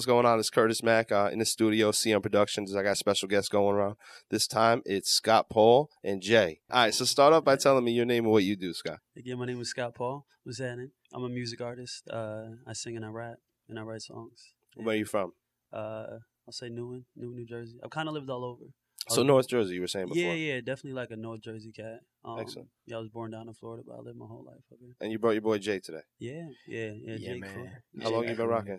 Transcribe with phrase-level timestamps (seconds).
[0.00, 0.38] What's going on?
[0.38, 2.74] It's Curtis Mack uh, in the studio, CM Productions.
[2.74, 3.96] I got special guests going around.
[4.30, 6.60] This time it's Scott Paul and Jay.
[6.70, 9.00] All right, so start off by telling me your name and what you do, Scott.
[9.14, 10.24] Again, my name is Scott Paul.
[10.42, 10.92] What's happening?
[11.12, 12.08] I'm a music artist.
[12.08, 14.54] Uh, I sing and I rap and I write songs.
[14.74, 15.34] Where are you from?
[15.70, 16.06] Uh,
[16.46, 17.78] I'll say Newark, Newark, New Jersey.
[17.84, 18.72] I've kind of lived all over.
[19.08, 20.22] So North Jersey, you were saying before.
[20.22, 22.00] Yeah, yeah, definitely like a North Jersey cat.
[22.24, 22.68] Um, Excellent.
[22.86, 24.96] Yeah, I was born down in Florida, but I lived my whole life up here.
[24.98, 26.02] And you brought your boy Jay today.
[26.18, 27.16] Yeah, yeah, yeah.
[27.18, 27.68] Jake Cool.
[28.02, 28.78] How long you been rocking?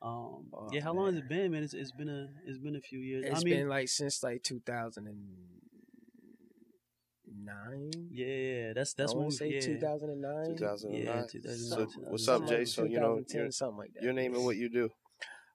[0.00, 1.62] Um, Oh, yeah, how long has it been, man?
[1.64, 3.24] It's, it's been a it's been a few years.
[3.26, 5.26] It's I mean, been like since like 2009.
[8.10, 9.60] yeah, yeah, that's that's I when want to say yeah.
[9.60, 10.56] 2009.
[10.56, 11.04] 2009.
[11.04, 11.26] Yeah,
[11.56, 12.64] So what's up, Jay?
[12.64, 14.02] So you know 2010, your, something like that.
[14.02, 14.90] your name and what you do.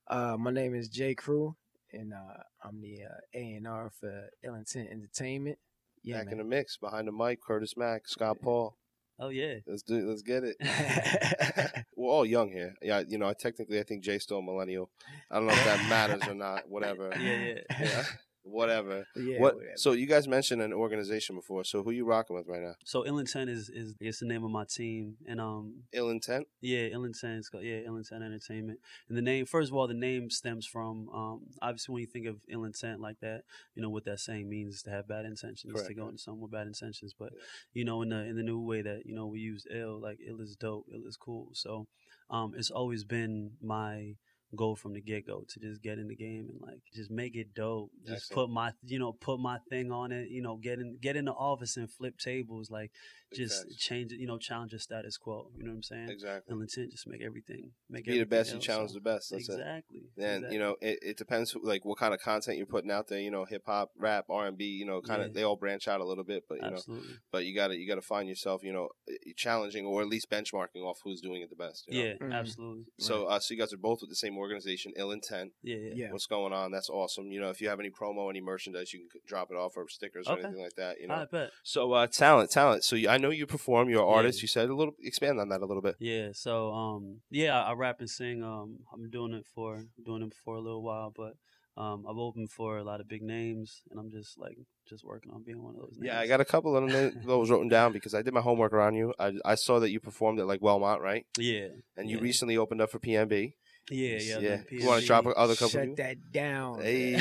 [0.07, 1.55] Uh, my name is Jay Crew,
[1.93, 5.57] and uh, I'm the uh, A and R for Ill Intent Entertainment.
[6.03, 8.75] Yeah, Back in the mix, behind the mic, Curtis Mack, Scott Paul.
[9.19, 9.55] Oh yeah.
[9.67, 9.95] Let's do.
[9.95, 10.05] It.
[10.05, 10.55] Let's get it.
[11.95, 12.73] We're all young here.
[12.81, 14.89] Yeah, you know, I technically I think Jay's still a millennial.
[15.29, 16.69] I don't know if that matters or not.
[16.69, 17.11] Whatever.
[17.19, 17.59] Yeah, yeah.
[17.79, 18.03] Yeah.
[18.43, 19.05] Whatever.
[19.15, 19.55] yeah, what?
[19.55, 19.73] whatever.
[19.77, 21.63] So you guys mentioned an organization before.
[21.63, 22.75] So who you rocking with right now?
[22.83, 26.47] So Ill Intent is is it's the name of my team, and um, Ill Intent.
[26.61, 27.39] Yeah, Ill Intent.
[27.39, 28.79] It's called, yeah, Ill Intent Entertainment.
[29.07, 32.25] And the name, first of all, the name stems from um, obviously when you think
[32.27, 33.43] of ill intent like that,
[33.75, 36.09] you know what that saying means is to have bad intentions, Correct, to go right.
[36.11, 37.13] into something with bad intentions.
[37.17, 37.39] But Yeah.
[37.73, 40.19] you know, in the in the new way that you know we use ill, like
[40.25, 41.49] ill is dope, ill is cool.
[41.53, 41.87] So
[42.29, 44.15] um, it's always been my
[44.55, 47.35] goal from the get go to just get in the game and like just make
[47.35, 47.89] it dope.
[48.05, 48.49] Just Excellent.
[48.49, 50.29] put my you know put my thing on it.
[50.29, 52.69] You know, get in get in the office and flip tables.
[52.69, 52.91] Like
[53.35, 53.77] just facts.
[53.77, 54.19] change it.
[54.19, 55.49] You know, challenge the status quo.
[55.57, 56.09] You know what I'm saying?
[56.09, 56.53] Exactly.
[56.53, 58.51] Ill intent, just make everything, make Be the best.
[58.51, 59.31] You else, challenge so- the best.
[59.31, 59.53] That's it.
[59.53, 60.01] exactly.
[60.17, 60.53] And exactly.
[60.53, 63.19] you know, it, it depends like what kind of content you're putting out there.
[63.19, 64.65] You know, hip hop, rap, R and B.
[64.65, 65.33] You know, kind of Yeah.
[65.33, 67.01] they all branch out a little bit, but you know,
[67.31, 68.63] but you gotta you gotta find yourself.
[68.63, 71.85] You know, eh, challenging or at least benchmarking off who's doing it the best.
[71.87, 72.05] You know?
[72.09, 72.33] yeah, Mhm.
[72.33, 72.83] absolutely.
[72.99, 75.51] So, uh, so you guys are both with the same organization, Ill Intent.
[75.63, 76.11] yeah, yeah, yeah.
[76.11, 76.71] What's going on?
[76.71, 77.31] That's awesome.
[77.31, 79.87] You know, if you have any promo, any merchandise, you can drop it off or
[79.89, 80.99] stickers or anything like that.
[80.99, 81.15] You know.
[81.15, 81.49] I bet.
[81.63, 82.83] So, uh, talent, talent.
[82.83, 83.89] So, you, I know you perform.
[83.89, 84.15] You're an Yeah.
[84.15, 84.41] artist.
[84.41, 84.93] You said a little.
[85.01, 85.95] Expand on that a little bit.
[85.99, 88.43] Yeah, so um, yeah, I, I rap and sing.
[88.43, 91.33] Um, I've been doing it for doing it for a little while, but
[91.81, 94.57] um, I've opened for a lot of big names, and I'm just like
[94.87, 95.93] just working on being one of those.
[95.97, 96.07] Names.
[96.13, 98.73] Yeah, I got a couple of them- those written down because I did my homework
[98.73, 99.13] around you.
[99.17, 101.25] I, I saw that you performed at like Wellmont, right?
[101.37, 102.23] Yeah, And you Yeah.
[102.23, 103.53] recently opened up for PNB.
[103.91, 104.39] Yeah, yeah.
[104.39, 104.57] Yeah.
[104.69, 105.95] the You wanna drop other couple Shut you?
[105.97, 106.81] that down.
[106.81, 107.15] Hey.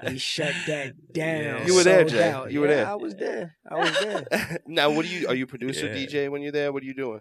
[0.08, 1.42] we shut that down.
[1.42, 1.66] Yeah.
[1.66, 2.30] You were there, Jay.
[2.30, 2.50] out.
[2.52, 2.86] You were Yeah, there.
[2.88, 3.56] I was there.
[3.70, 4.58] I was there.
[4.66, 5.28] now, what do you?
[5.28, 5.94] Are you producer, Yeah.
[5.94, 6.72] DJ when you're there?
[6.72, 7.20] What are you doing?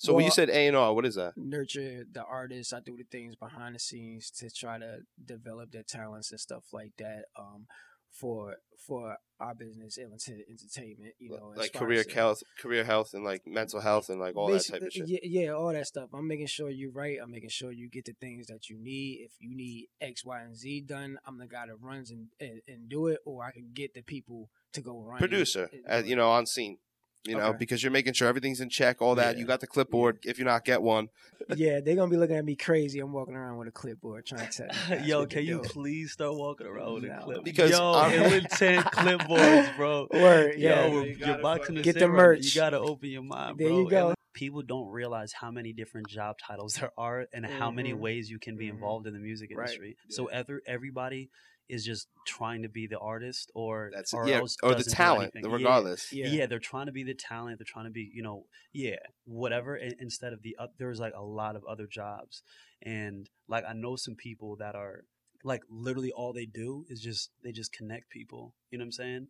[0.00, 1.32] So when you said A and R, what is that?
[1.36, 2.72] Nurture the artists.
[2.72, 6.62] I do the things behind the scenes to try to develop their talents and stuff
[6.72, 7.24] like that.
[7.36, 7.66] Um,
[8.12, 8.54] for
[8.86, 11.14] for our business, Intent Entertainment.
[11.18, 14.48] You know, like career uh, health, career health, and like mental health, and like all
[14.48, 15.08] that type of shit.
[15.08, 16.10] Yeah, yeah, all that stuff.
[16.12, 17.18] I'm making sure you're right.
[17.22, 19.20] I'm making sure you get the things that you need.
[19.24, 22.60] If you need X, Y, and Z done, I'm the guy that runs and and,
[22.66, 25.18] and do it, or I can get the people to go run.
[25.18, 26.78] Producer, and uh, you know, on scene.
[27.26, 27.58] You know, Okay.
[27.58, 29.34] because you're making sure everything's in check, all that.
[29.34, 29.40] Yeah.
[29.40, 30.18] You got the clipboard.
[30.24, 31.08] If you not get one,
[31.56, 33.00] yeah, they're gonna be looking at me crazy.
[33.00, 35.00] I'm walking around with a clipboard trying to tell.
[35.04, 35.68] Yo, can you do.
[35.68, 37.34] please start walking around with a clipboard?
[37.34, 37.44] clip?
[37.44, 40.06] Because yo, I'm- Ill Intent clipboards, bro.
[40.12, 40.86] Word, yeah.
[40.86, 42.54] Yo, You you're boxing the Get the merch.
[42.54, 43.80] You gotta open your mind, There bro.
[43.80, 44.06] you go.
[44.08, 47.98] And People don't realize how many different job titles there are and how many Mhm.
[47.98, 48.74] ways you can be Mhm.
[48.74, 49.64] involved in the music Right.
[49.64, 49.96] industry.
[50.10, 51.30] So every, everybody
[51.68, 56.12] is just trying to be the artist or that's or yeah, or the talent, regardless.
[56.12, 56.26] Yeah.
[56.26, 56.32] Yeah.
[56.32, 57.58] yeah, they're trying to be the talent.
[57.58, 59.74] They're trying to be, you know, yeah, whatever.
[59.74, 62.42] And instead of the, uh, there's like a lot of other jobs,
[62.82, 65.04] and like I know some people that are
[65.44, 68.54] like literally all they do is just they just connect people.
[68.70, 69.26] You know what I'm saying?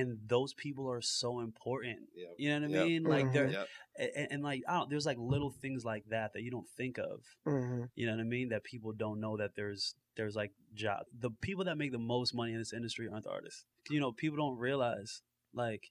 [0.00, 1.98] And those people are so important.
[2.14, 2.26] Yeah.
[2.36, 2.86] You know what I Yep.
[2.88, 3.02] mean?
[3.04, 3.68] Like they're Yep.
[4.16, 6.98] and, and like I don't, there's like little things like that that you don't think
[6.98, 7.20] of.
[7.46, 7.88] Mhm.
[7.94, 8.48] You know what I mean?
[8.48, 11.06] That people don't know that there's there's like job.
[11.16, 13.64] The people that make the most money in this industry aren't the artists.
[13.90, 15.22] You know, people don't realize
[15.52, 15.90] like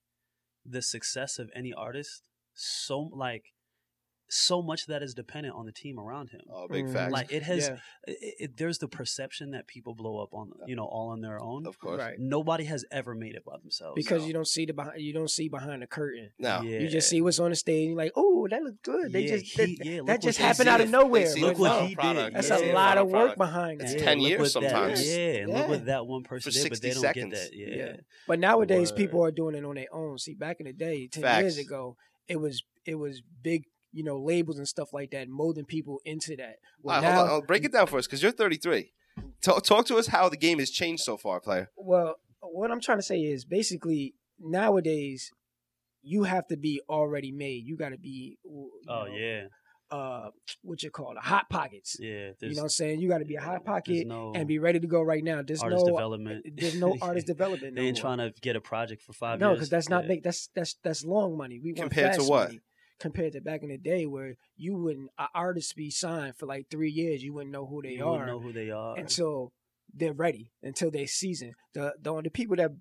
[0.65, 2.23] the success of any artist.
[2.53, 3.53] So like
[4.29, 6.41] so much of that is dependent on the team around him.
[6.51, 6.93] Oh, big mm.
[6.93, 7.11] facts.
[7.11, 7.77] Like it has, Yeah.
[8.07, 11.21] it, it, there's the perception that people blow up on, uh, you know, all on
[11.21, 11.67] their own.
[11.67, 11.99] of course.
[11.99, 12.15] Right.
[12.17, 13.93] Nobody has ever made it by themselves.
[13.95, 14.27] Because No.
[14.27, 16.31] you don't see the behind, you don't see behind the curtain.
[16.39, 16.79] Now, yeah.
[16.79, 17.89] You just see what's on the stage.
[17.89, 19.11] You're like, oh, that looks good.
[19.13, 21.27] They Yeah, just that, he- yeah, that just happened out of they nowhere.
[21.27, 22.35] see Look what no, he product.
[22.35, 22.43] did.
[22.43, 23.37] That's Yeah, a lot of work product.
[23.37, 23.99] behind It's that.
[23.99, 25.07] 10 look years what that- sometimes.
[25.15, 25.67] yeah, and look Yeah.
[25.69, 27.33] what that one person For did, but 60 they don't seconds.
[27.33, 27.55] get that.
[27.55, 27.75] Yeah.
[27.75, 27.95] Yeah.
[28.27, 30.17] But nowadays, people are doing it on their own.
[30.17, 31.97] See, back in the day, ten years ago,
[32.27, 33.63] it was it was big,
[33.93, 36.57] you know, labels and stuff like that, molding people into that.
[36.81, 37.33] Well, All right, now, hold on.
[37.35, 38.91] I'll break it down for us because you're 33.
[39.41, 41.69] Talk, talk to us how the game has changed so far, player.
[41.77, 45.31] well, what I'm trying to say is basically nowadays,
[46.01, 47.65] you have to be already made.
[47.65, 48.37] You got to be.
[48.43, 49.43] you Oh know, yeah.
[49.91, 50.29] uh
[50.63, 51.97] what you call it, hot pockets.
[51.99, 52.99] Yeah, You know what I'm saying?
[52.99, 55.41] You got to be a hot pocket no and be ready to go right now.
[55.41, 56.45] There's artist no development.
[56.57, 57.75] there's no artist development.
[57.75, 58.01] They no ain't more.
[58.01, 59.57] trying to get a project for five No, years.
[59.59, 60.07] because that's not Yeah.
[60.09, 60.23] big.
[60.23, 61.59] That's that's that's long money.
[61.59, 62.47] We want Compared to what?
[62.47, 62.61] money.
[63.07, 66.63] Compared to back in the day, where you wouldn't an artist be signed for like
[66.71, 68.95] three years, you wouldn't know who they you are wouldn't know who they are.
[69.03, 69.51] until
[69.99, 71.51] they're ready, until they season.
[71.75, 72.71] The the only people that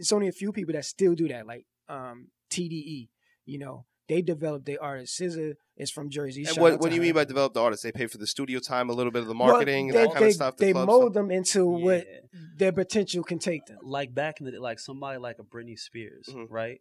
[0.00, 3.08] it's only a few people that still do that, like um TDE.
[3.52, 3.76] You know,
[4.08, 5.20] they developed their artists.
[5.20, 6.44] SZA is from Jersey.
[6.48, 7.82] And what, what do you mean by developed artists?
[7.82, 10.12] They pay for the studio time, a little bit of the Well, marketing, they, that
[10.12, 10.56] kind they, of stuff.
[10.56, 11.14] The They club mold stuff.
[11.14, 12.04] them into what
[12.60, 13.78] their potential can take them.
[13.82, 16.46] like back in the day, like somebody like a Britney Spears, Mhm.
[16.50, 16.80] right?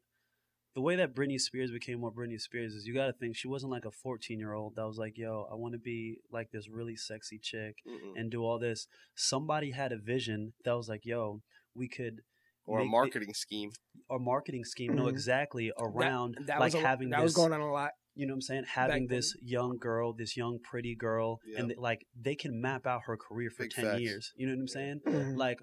[0.75, 3.47] The way that Britney Spears became what Britney Spears is, you got to think she
[3.47, 6.51] wasn't like a 14 year old that was like, "Yo, I want to be like
[6.51, 8.19] this really sexy chick Mm-mm.
[8.19, 11.41] and do all this." Somebody had a vision that was like, "Yo,
[11.73, 12.21] we could."
[12.67, 13.71] Or a make the- marketing scheme.
[14.09, 15.09] or marketing scheme know Mhm.
[15.11, 17.91] exactly around that like was a, having that this was going on a lot.
[18.15, 18.63] you know what I'm saying?
[18.65, 19.17] Having then.
[19.17, 21.59] this young girl, this young pretty girl, Yep.
[21.59, 24.01] and they, like they can map out her career for Big ten facts.
[24.01, 24.33] years.
[24.35, 24.99] You know what I'm saying?
[25.05, 25.37] Mhm.
[25.37, 25.59] Like,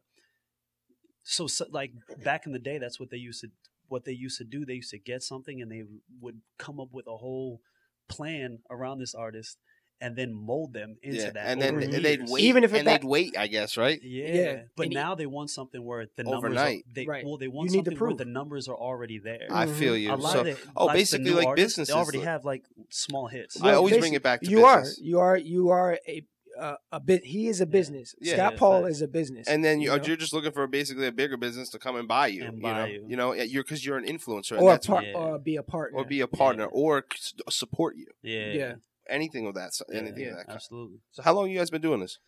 [1.25, 1.93] so, so like
[2.25, 3.49] back in the day, that's what they used to
[3.93, 4.65] what they used to do.
[4.65, 5.85] They used to get something and they
[6.21, 7.61] would come up with a whole
[8.09, 9.59] plan around this artist
[10.01, 11.47] and then mold them into Yeah, that.
[11.47, 12.43] and then over and they'd wait.
[12.43, 14.01] Even if and that- they'd wait, I guess, right?
[14.03, 16.79] Yeah, Yeah, but and now they want something where the numbers Overnight.
[16.81, 17.25] Are, they Right.
[17.25, 19.47] well they want need to something where the numbers are already there.
[19.49, 19.75] I Mhm.
[19.79, 20.13] feel you.
[20.13, 22.27] a lot So, of the, oh, like, basically new like artists, businesses, They already like-
[22.27, 23.63] have like small hits.
[23.63, 24.99] I always bring it back to you business.
[24.99, 26.27] are you are you are a
[26.59, 27.25] uh, a bit.
[27.25, 28.15] He is a business.
[28.21, 28.35] Yeah.
[28.35, 29.49] Scott Yeah, Paul is a business.
[29.49, 30.05] and then you, you know?
[30.05, 32.45] you're just looking for basically a bigger business to come and buy you.
[32.45, 33.05] And you buy know, you.
[33.09, 35.13] you know, you're because you're an influencer, and or a that's Yeah.
[35.15, 35.99] or be a partner.
[35.99, 36.69] or be a partner Yeah.
[36.73, 37.05] or
[37.49, 38.07] support you.
[38.23, 38.75] Yeah, Yeah.
[39.09, 40.47] Anything of that, anything Yeah, of that.
[40.47, 40.57] Kind.
[40.57, 40.99] absolutely.
[41.11, 42.19] So, how long you guys been doing this?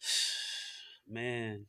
[1.08, 1.66] Man,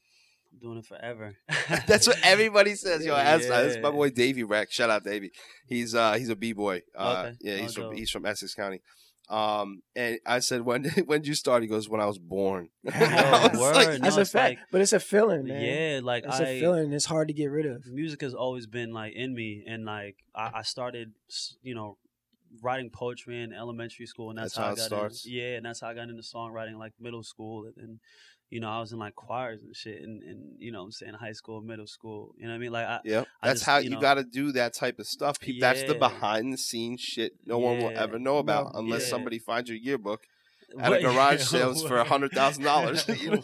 [0.52, 1.36] I'm doing it forever.
[1.88, 3.06] That's what everybody says.
[3.06, 3.22] Yo, Yeah.
[3.22, 4.74] ask, uh, this is my boy Davey Rex.
[4.74, 5.32] Shout out Davey.
[5.68, 6.82] He's uh he's a b boy.
[6.98, 7.38] Uh, Okay.
[7.42, 8.82] Yeah, he's from he's from Essex County.
[9.30, 11.62] Um, and I said, when when did you start?
[11.62, 12.70] He goes, when I was born.
[12.84, 13.76] Yo, I was word.
[13.76, 15.62] like, No, That's a fact, like- but it's a feeling, man.
[15.62, 16.94] Yeah, like it's I a feeling.
[16.94, 17.86] It's hard to get rid of.
[17.88, 21.12] music has always been like in me and like I, I started
[21.62, 21.98] you know
[22.64, 25.26] writing poetry in elementary school and that's, That's how I it got starts.
[25.26, 28.00] In, yeah and that's how I got into songwriting like middle school and, and
[28.50, 31.14] you know I was in like choirs and shit and, and you know I'm saying
[31.14, 33.28] high school middle school you know what I mean like I, Yep.
[33.44, 35.40] I That's just, how you you, know- got to do that type of stuff.
[35.40, 39.04] Pe- That's the behind the scenes shit no one will ever know about No, unless
[39.04, 39.10] yeah.
[39.10, 40.24] somebody finds your yearbook
[40.80, 43.44] at a garage sales for a $100,000, you know?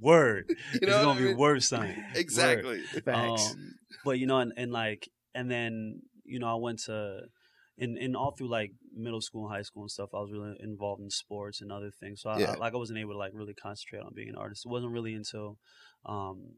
[0.00, 1.36] word You it's know what gonna I be mean?
[1.36, 2.16] worth something Word.
[2.16, 2.80] Exactly.
[3.04, 3.52] Facts.
[3.52, 3.74] Um,
[4.04, 7.20] but you know, and, and like, and then you know, I went to,
[7.78, 10.10] in in all through like middle school and high school and stuff.
[10.14, 12.20] I was really involved in sports and other things.
[12.20, 12.52] So I, Yeah.
[12.52, 14.66] I, like I wasn't able to like really concentrate on being an artist.
[14.66, 15.58] It wasn't really until
[16.04, 16.54] um,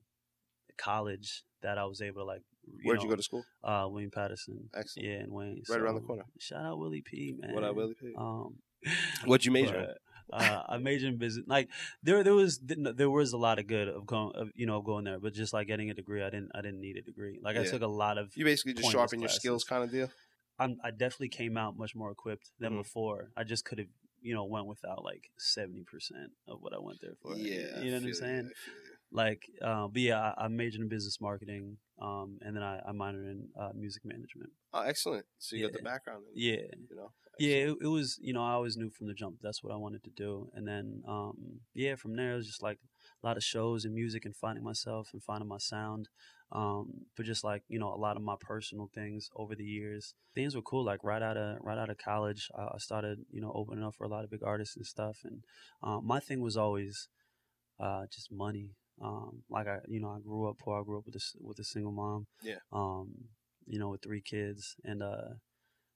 [0.76, 2.42] college that I was able to like.
[2.66, 3.44] You Where'd know, you go to school?
[3.62, 4.70] Uh, William Paterson.
[4.74, 5.08] Excellent.
[5.08, 5.62] Yeah, in Wayne.
[5.68, 6.24] Right around the corner.
[6.38, 7.54] Shout out Willie P, man.
[7.54, 8.14] What up, Willie P?
[8.16, 8.56] Um,
[9.26, 9.86] What'd you major in?
[10.32, 11.44] uh, I majored in business.
[11.46, 11.68] Like
[12.02, 15.04] there, there was there was a lot of good of going, of, you know, going
[15.04, 15.18] there.
[15.18, 17.38] But just like getting a degree, I didn't, I didn't need a degree.
[17.42, 18.32] Like I took a lot of.
[18.36, 20.10] You basically just sharpen your skills kind of deal?
[20.58, 22.78] I'm, I definitely came out much more equipped than Mhm.
[22.82, 23.30] before.
[23.36, 23.88] I just could have,
[24.22, 27.36] you know, went without like seventy percent of what I went there for.
[27.36, 27.80] Yeah.
[27.82, 28.50] you know what I'm saying?
[28.50, 28.90] I feel you.
[29.10, 32.92] Like, uh, but yeah, I, I majored in business marketing, um, and then I, I
[32.92, 34.50] minored in uh, music management.
[34.72, 35.26] Oh, excellent.
[35.38, 36.24] So you got the background.
[36.34, 37.12] In, Yeah, You know?
[37.38, 38.18] yeah, it, it was.
[38.20, 40.66] You know, I always knew from the jump that's what I wanted to do, and
[40.66, 42.78] then, um, yeah, from there it was just like
[43.22, 46.08] a lot of shows and music and finding myself and finding my sound.
[46.52, 50.14] Um, but just like you know, a lot of my personal things over the years,
[50.34, 50.84] things were cool.
[50.84, 53.94] Like right out of right out of college, I, I started you know opening up
[53.96, 55.18] for a lot of big artists and stuff.
[55.24, 55.42] And
[55.82, 57.08] um, my thing was always
[57.80, 58.70] uh, just money.
[59.02, 60.80] Um, like I, you know, I grew up poor.
[60.80, 62.26] I grew up with a with a single mom.
[62.42, 62.58] Yeah.
[62.72, 63.12] Um,
[63.66, 65.34] you know, with three kids, and uh,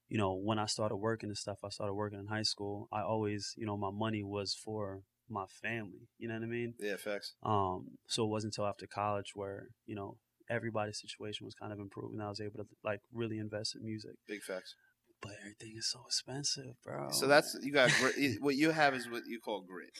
[0.08, 2.88] you know, when I started working and stuff, I started working in high school.
[2.90, 6.08] I always, you know, my money was for my family.
[6.18, 6.74] You know what I mean?
[6.80, 7.34] Yeah, facts.
[7.42, 10.16] Um, so it wasn't until after college where you know
[10.50, 12.20] everybody's situation was kind of improving.
[12.20, 14.12] I was able to like really invest in music.
[14.26, 14.74] Big facts.
[15.20, 17.08] But everything is so expensive, bro.
[17.10, 18.14] So that's you got grit.
[18.40, 19.96] what you have is what you call grit.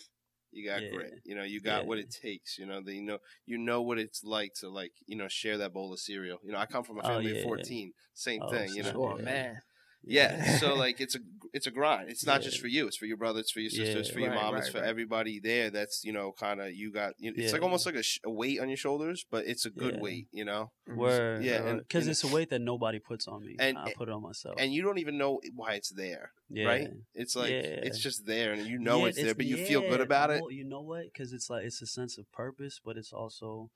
[0.52, 0.90] You got Yeah.
[0.92, 1.20] grit.
[1.24, 2.56] You know, you got what it takes.
[2.58, 5.58] You know, the, you know, you know what it's like to like, you know, share
[5.58, 6.38] that bowl of cereal.
[6.42, 7.42] You know, I come from a Oh, family yeah, of yeah.
[7.42, 7.92] fourteen.
[8.14, 8.74] Same Oh, thing.
[8.74, 8.92] You know.
[8.96, 9.24] Oh Yeah.
[9.24, 9.58] man,
[10.04, 10.58] Yeah.
[10.58, 11.20] So like, it's a
[11.54, 12.10] it's a grind.
[12.10, 12.86] It's not just for you.
[12.86, 13.40] It's for your brother.
[13.40, 13.98] It's for your sister.
[13.98, 14.56] It's for your Right, mom.
[14.56, 14.86] It's for right.
[14.88, 15.70] everybody there.
[15.70, 17.14] That's you know, kind of you got.
[17.18, 19.64] You know, It's like almost like a, sh- a weight on your shoulders, but it's
[19.64, 20.00] a good Yeah.
[20.00, 20.28] weight.
[20.32, 20.72] You know.
[20.94, 23.56] where Yeah, because it's a weight that nobody puts on me.
[23.58, 24.56] And- I put it on myself.
[24.58, 26.66] And you don't even know why it's there, yeah.
[26.66, 26.90] right?
[27.14, 27.80] It's like Yeah.
[27.88, 30.40] it's just there, and you know Yeah, it's there, but you feel good about it.
[30.42, 31.04] well, You know what?
[31.04, 33.70] Because it's like it's a sense of purpose, but it's also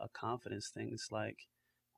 [0.00, 0.90] a confidence thing.
[0.92, 1.38] It's like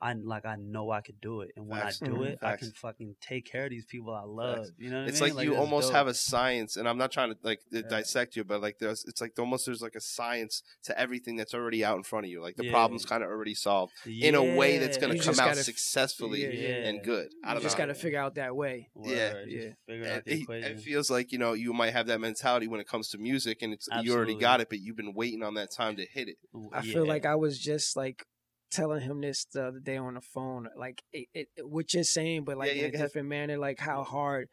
[0.04, 2.02] I like I know I could do it, and when Facts.
[2.02, 2.26] I do Mhm.
[2.26, 4.66] it, I can fucking take care of these people I love.
[4.78, 5.34] You know, what It's I mean?
[5.36, 5.96] like, you that's almost dope.
[5.96, 7.82] have a science, and I'm not trying to like Yeah.
[7.88, 11.54] dissect you, but like there's, it's like almost there's like a science to everything that's
[11.54, 12.42] already out in front of you.
[12.42, 12.72] Like the Yeah.
[12.72, 16.42] problem's kind of already solved in a way that's gonna just come out gotta successfully
[16.42, 16.88] yeah, yeah.
[16.88, 17.32] and good.
[17.42, 17.82] I You don't just know.
[17.86, 18.90] got to figure out that way.
[19.02, 19.32] Yeah.
[19.32, 20.16] Word, just Yeah.
[20.16, 22.86] Out the it, it feels like you know you might have that mentality when it
[22.86, 25.70] comes to music, and it's you already got it, but you've been waiting on that
[25.70, 26.36] time to hit it.
[26.72, 26.92] I Yeah.
[26.92, 28.26] feel like I was just like
[28.74, 32.44] telling him this the other day on the phone, like it, it, what you're saying,
[32.44, 34.48] but like Yeah, yeah, in a different manner, like how hard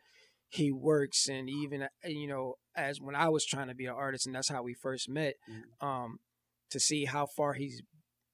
[0.49, 3.93] he works, and even uh, you know, as when I was trying to be an
[3.95, 5.87] artist, and that's how we first met, Mhm.
[5.87, 6.19] um,
[6.69, 7.81] to see how far he's,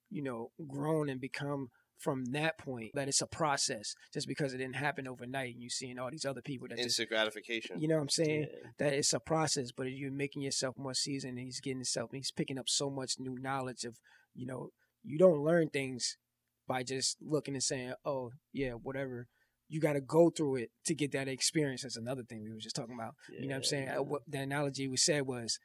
[0.09, 1.67] you know, grown and become
[1.97, 2.91] from that point.
[2.93, 6.25] That it's a process, just because it didn't happen overnight, and you seeing all these
[6.25, 7.79] other people that just, Instant gratification.
[7.81, 8.69] you know, what I'm saying Yeah.
[8.79, 12.31] that it's a process, but you're making yourself more seasoned and he's getting himself he's
[12.31, 13.97] picking up so much new knowledge of,
[14.35, 14.69] you know,
[15.03, 16.17] you don't learn things
[16.67, 19.27] by just looking and saying, Oh, yeah, whatever.
[19.69, 21.81] You gotta go through it to get that experience.
[21.83, 23.15] That's another thing we were just talking about.
[23.29, 23.87] You know what I'm saying?
[23.87, 23.97] Yeah.
[23.99, 25.59] Uh, What the analogy we said was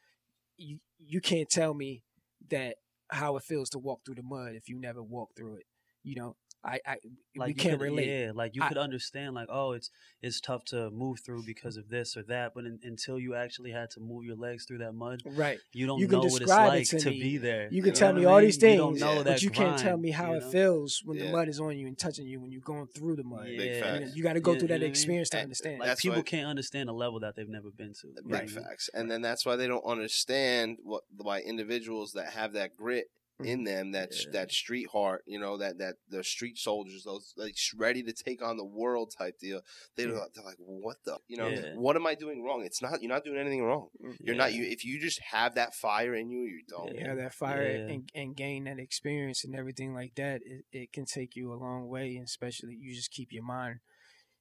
[0.56, 2.02] you you can't tell me
[2.50, 2.76] that
[3.10, 5.64] how it feels to walk through the mud if you never walked through it.
[6.02, 6.96] You know, I, I
[7.34, 8.06] like we can't could, relate.
[8.06, 9.90] Yeah, like you I- could understand, like, oh, it's
[10.20, 13.72] it's tough to move through because of this or that, but in, until you actually
[13.72, 15.58] had to move your legs through that mud, Right.
[15.72, 17.68] you don't You can know what it's describe it like to to, be there.
[17.72, 18.44] You can know tell me all mean?
[18.46, 19.22] these You don't things, know Yeah.
[19.24, 21.26] that but you can't tell me how you it feels when Yeah.
[21.26, 23.46] the mud is on you and touching you when you're going through the mud.
[23.46, 23.94] Big Yeah.
[23.94, 24.90] You, know, you got to go Yeah, through that know mean?
[24.90, 25.80] experience to And understand.
[25.80, 28.06] Like That's people why- can't understand a level that they've never been to.
[28.24, 28.48] Big Right.
[28.50, 28.88] facts.
[28.94, 33.06] And then that's why they don't understand what why individuals that have that grit
[33.40, 34.30] in them, that Yeah.
[34.32, 38.40] that street heart, you know, that that the street soldiers, those like ready to take
[38.42, 39.62] on the world type deal.
[39.96, 40.18] They're, Yeah.
[40.18, 41.74] like, they're like, what the, you know, Yeah.
[41.74, 42.64] what am I doing wrong?
[42.64, 43.88] It's not you're not doing anything wrong.
[44.20, 44.64] You're not you.
[44.64, 46.88] If you just have that fire in you, you don't.
[46.94, 47.08] you Yeah.
[47.08, 47.92] have that fire Yeah.
[47.94, 51.56] and, and gain that experience and everything like that, it, it can take you a
[51.56, 52.14] long way.
[52.16, 53.80] And especially you just keep your mind,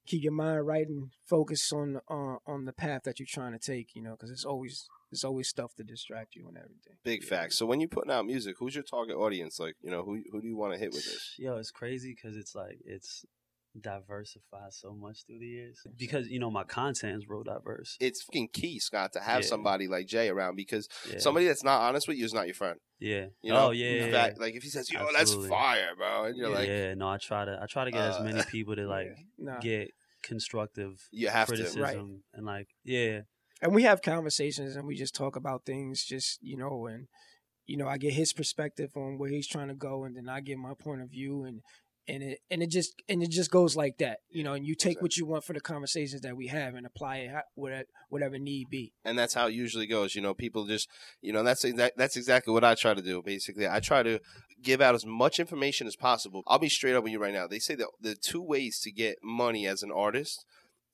[0.05, 3.59] keep your mind right and focus on uh, on the path that you're trying to
[3.59, 3.95] take.
[3.95, 6.95] You know, because it's always it's always stuff to distract you and everything.
[7.03, 7.57] Big facts.
[7.57, 9.59] So when you're putting out music, who's your target audience?
[9.59, 11.35] Like, you know, who who do you want to hit with this?
[11.37, 13.25] Yo, it's crazy because it's like it's
[13.79, 15.79] diversified so much through the years.
[15.97, 17.97] Because you know my content is real diverse.
[17.99, 19.47] It's fucking key, Scott, to have Yeah.
[19.47, 21.19] somebody like Jay around because Yeah.
[21.19, 22.79] somebody that's not honest with you is not your friend.
[22.99, 23.27] yeah.
[23.41, 24.05] You know, oh yeah.
[24.05, 25.49] Yeah, fact, like if he says, "Yo, Absolutely.
[25.49, 26.55] that's fire, bro," and you're Yeah.
[26.55, 26.93] like, yeah.
[26.95, 27.59] No, I try to.
[27.61, 29.59] I try to get Uh, as many people to like Nah.
[29.59, 29.91] get
[30.21, 33.21] constructive you have criticism and like yeah.
[33.61, 37.07] And we have conversations and we just talk about things just you know and
[37.65, 40.39] you know i get his perspective on where he's trying to go and then i
[40.39, 41.61] get my point of view and
[42.07, 44.75] and it and it just and it just goes like that you know and you
[44.75, 48.39] take what you want for the conversations that we have and apply it whatever whatever
[48.39, 50.15] need be and that's how it usually goes.
[50.15, 50.89] You know, people just,
[51.21, 51.65] you know, that's
[51.95, 53.21] that's exactly what I try to do.
[53.21, 54.19] Basically, I try to
[54.61, 56.43] give out as much information as possible.
[56.47, 57.47] I'll be straight up with you right now.
[57.47, 60.45] They say that the two ways to get money as an artist.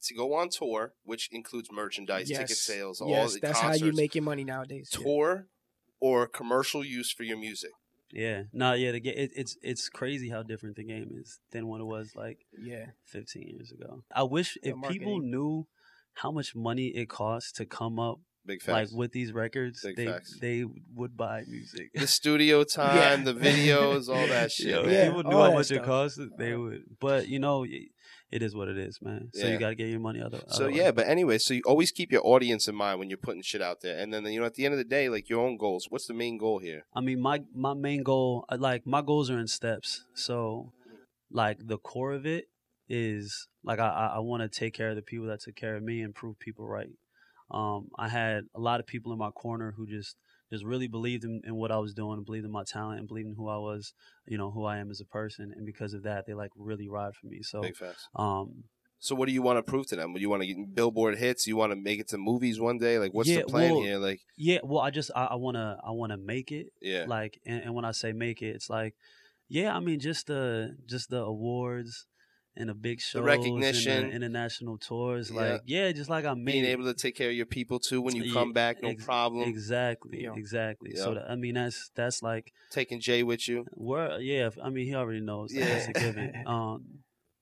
[0.03, 3.81] To go on tour, which includes merchandise, ticket yes sales, all yes the that's concerts,
[3.81, 5.03] how you make your money nowadays Yeah.
[5.03, 5.47] tour
[5.99, 7.71] or commercial use for your music.
[8.11, 11.67] Yeah, no, yeah, the ga- it, it's it's crazy how different the game is than
[11.67, 14.03] what it was like yeah 15 years ago.
[14.15, 15.67] I wish Yeah, if people knew
[16.13, 18.91] how much money it costs to come up Big facts.
[18.93, 20.37] like with these records, Big they facts.
[20.39, 20.63] they
[20.95, 21.89] would buy music.
[21.93, 24.67] the studio time, the videos, all that shit.
[24.67, 24.93] Yo, man.
[24.93, 25.85] Yeah, people knew all how that much it stuff.
[25.85, 26.83] costs, they would.
[27.01, 27.65] But you know,
[28.31, 29.29] it- is what it is, man.
[29.33, 29.53] So Yeah.
[29.53, 30.39] you got to get your money other.
[30.49, 30.75] So otherwise.
[30.77, 33.61] yeah, but anyway, so you always keep your audience in mind when you're putting shit
[33.61, 35.57] out there, and then you know at the end of the day, like your own
[35.57, 35.87] goals.
[35.89, 36.85] What's the main goal here?
[36.93, 40.03] I mean, my my main goal, I- like my goals are in steps.
[40.13, 40.73] So,
[41.31, 42.45] like the core of it
[42.89, 45.75] is like I I, I want to take care of the people that took care
[45.75, 46.89] of me and prove people right.
[47.49, 50.17] Um, I had a lot of people in my corner who just
[50.51, 53.07] just really believed in, in what I was doing, and believed in my talent, and
[53.07, 53.93] believed in who I was,
[54.25, 56.87] you know, who I am as a person, and because of that, they like really
[56.87, 57.41] ride for me.
[57.43, 57.63] So,
[58.15, 58.63] um,
[58.99, 60.13] So what do you want to prove to them?
[60.13, 61.45] Do you want to get billboard hits?
[61.47, 62.97] You want to make it to movies one day?
[62.97, 63.97] Like what's Yeah, the plan well, here?
[63.97, 67.61] Like yeah, well, I just I, I wanna I wanna make it, yeah, like and,
[67.63, 68.95] and when i say make it it's like
[69.49, 72.05] yeah i mean just the just the awards
[72.57, 73.93] and the big shows recognition.
[74.03, 75.41] and the international tours Yeah.
[75.53, 78.01] like yeah just like i made being able to take care of your people too
[78.01, 79.47] when you Yeah, come back, no ex- problem.
[79.47, 80.33] exactly Yeah.
[80.35, 81.03] exactly Yeah.
[81.03, 83.65] so that, i mean that's that's like Taking Jay with you.
[83.71, 85.99] where yeah i mean he already knows that that's a Yeah.
[85.99, 86.83] given um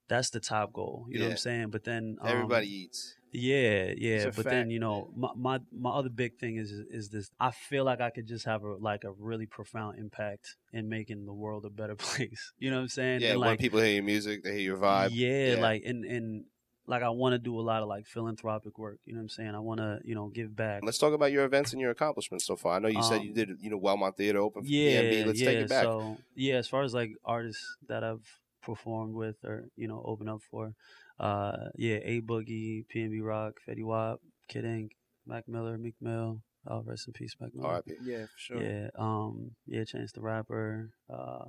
[0.08, 3.16] that's the top goal you know what i'm saying but then um, Everybody eats.
[3.36, 7.30] Yeah, yeah, but then you know, my, my my other big thing is is this.
[7.40, 11.26] I feel like I could just have a like a really profound impact in making
[11.26, 12.54] the world a better place.
[12.58, 13.22] You know what I'm saying?
[13.22, 15.10] Yeah, And, when like, people hear your music, they hear your vibe.
[15.12, 15.62] Yeah, Yeah.
[15.62, 16.46] like and and
[16.88, 19.00] like I want to do a lot of like philanthropic work.
[19.06, 19.56] You know what I'm saying?
[19.56, 20.82] I want to you know give back.
[20.84, 22.76] Let's talk about your events and your accomplishments so far.
[22.76, 25.26] I know you said Um, you did, you know, Wellmont Theater open for yeah, PNB.
[25.26, 25.50] Let's yeah.
[25.50, 25.84] take it back.
[25.84, 30.30] So yeah, as far as like artists that I've performed with or you know opened
[30.30, 30.74] up for.
[31.20, 34.20] Uh, yeah, A Boogie, PNB Rock, Fetty Wap,
[34.50, 34.92] Kid Ink,
[35.26, 36.42] Mac Miller, Meek Mill.
[36.68, 37.70] Oh, rest in peace, Mac Miller.
[37.70, 37.94] R.I.P.
[38.04, 38.62] Yeah, for sure.
[38.62, 40.90] Yeah, um, yeah, Chance the Rapper.
[41.10, 41.46] Uh,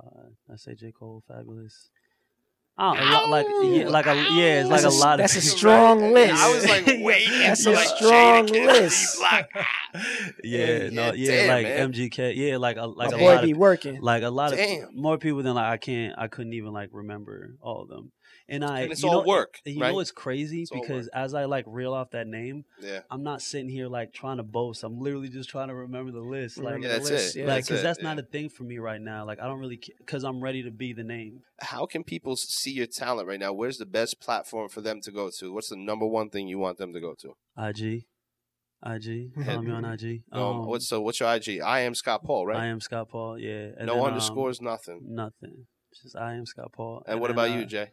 [0.51, 1.89] I say J Cole, Fabolous.
[2.79, 5.39] Oh, a lot- like yeah, like a yeah, it's like a a- lot that's of.
[5.41, 6.35] a strong list.
[6.35, 9.17] I was like, wait, That's you're a like, strong list.
[9.17, 9.49] Black.
[10.43, 11.91] yeah, no, Yeah, yeah, damn, like man.
[11.93, 13.99] MGK, yeah, like a like My a boy lot be of working.
[14.01, 14.59] like a lot of
[14.93, 18.11] more people than like I can't I couldn't even like remember all of them.
[18.49, 19.91] And I And it's you all know, work, You right?
[19.91, 23.41] know it's crazy It's because as I like reel off that name, Yeah, I'm not
[23.41, 24.83] sitting here like trying to boast.
[24.83, 26.57] I'm literally just trying to remember the list.
[26.57, 27.39] Like Remember yeah, the that's list, it.
[27.41, 27.45] yeah.
[27.47, 28.05] like because it, that's yeah.
[28.07, 29.25] not a thing for me right now.
[29.25, 31.41] Like I don't really because I'm ready to be the name.
[31.59, 33.51] How can people see your talent right now?
[33.51, 35.51] Where's the best platform for them to go to?
[35.53, 37.35] What's the number one thing you want them to go to?
[37.57, 38.05] IG,
[38.85, 40.23] IG, follow me on IG.
[40.31, 41.01] Um, Um, what's so?
[41.01, 41.59] What's your IG?
[41.61, 42.59] I am Scott Paul, right?
[42.59, 43.37] I am Scott Paul.
[43.39, 43.71] Yeah.
[43.77, 45.01] And no then, um, underscores, nothing.
[45.03, 45.67] nothing.
[46.01, 47.03] Just I am Scott Paul.
[47.07, 47.91] And what then, about uh, you, Jay?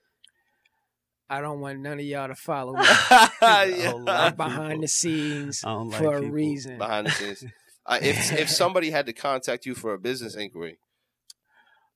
[1.28, 2.85] I don't want none of y'all to follow me.
[2.85, 3.90] yeah.
[3.90, 4.33] whole lot.
[4.33, 6.78] I'm behind the scenes don't like for a reason.
[6.78, 7.45] Behind the scenes.
[7.87, 10.78] Uh, if if somebody had to contact you for a business inquiry,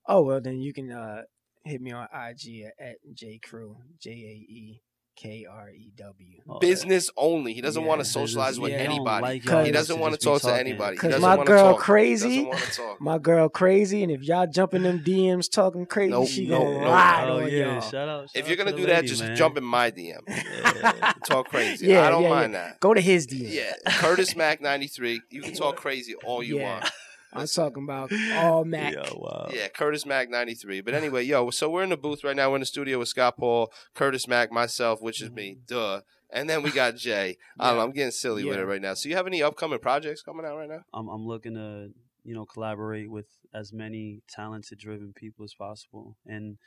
[0.06, 1.22] Oh well, then you can uh,
[1.64, 4.82] hit me on IG at, at jcrew j a e
[5.20, 6.28] k r e w.
[6.48, 7.52] Oh, business only.
[7.52, 9.22] He doesn't Yeah, want to socialize with yeah, anybody.
[9.22, 10.96] like he doesn't want to just be talk to anybody.
[10.96, 11.80] He 'Cause doesn't my girl talk.
[11.82, 12.28] crazy.
[12.30, 13.00] He doesn't want to talk.
[13.00, 16.64] My girl crazy, and if y'all jump in them DMs talking crazy, Nope, she nope,
[16.66, 16.92] gonna nope.
[16.92, 17.80] ride oh on yeah, y'all.
[17.80, 18.30] shout out.
[18.34, 19.36] If you're gonna to do the that, just man.
[19.36, 20.20] jump in my DM.
[20.26, 21.12] Yeah.
[21.24, 21.86] Talk crazy.
[21.88, 22.68] Yeah, I don't yeah, mind yeah.
[22.68, 22.80] that.
[22.80, 23.52] Go to his DM.
[23.52, 25.20] Yeah, Curtis Mac ninety three.
[25.30, 26.74] You can talk crazy all you Yeah.
[26.74, 26.90] want.
[27.38, 28.94] I'm talking about all Mac.
[28.94, 29.50] Yeah, wow.
[29.52, 30.80] Yeah, Curtis Mac ninety three.
[30.80, 32.50] But anyway, yo, so we're in the booth right now.
[32.50, 36.48] We're in the studio with Scott Paul, Curtis Mac, myself, which is me, duh, and
[36.48, 37.36] then we got Jay.
[37.58, 37.84] I don't know.
[37.84, 38.94] I'm getting silly with it right now.
[38.94, 40.82] So you have any upcoming projects coming out right now?
[40.92, 41.90] I'm I'm looking to
[42.24, 46.16] you know collaborate with as many talented, driven people as possible.
[46.26, 46.58] And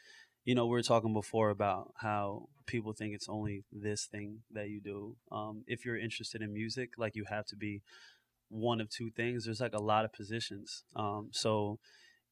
[0.43, 4.69] you know, we were talking before about how people think it's only this thing that
[4.69, 5.15] you do.
[5.31, 7.81] Um, if you're interested in music, like you have to be
[8.51, 9.45] one of two things.
[9.45, 10.83] There's like a lot of positions.
[10.95, 11.79] Um, so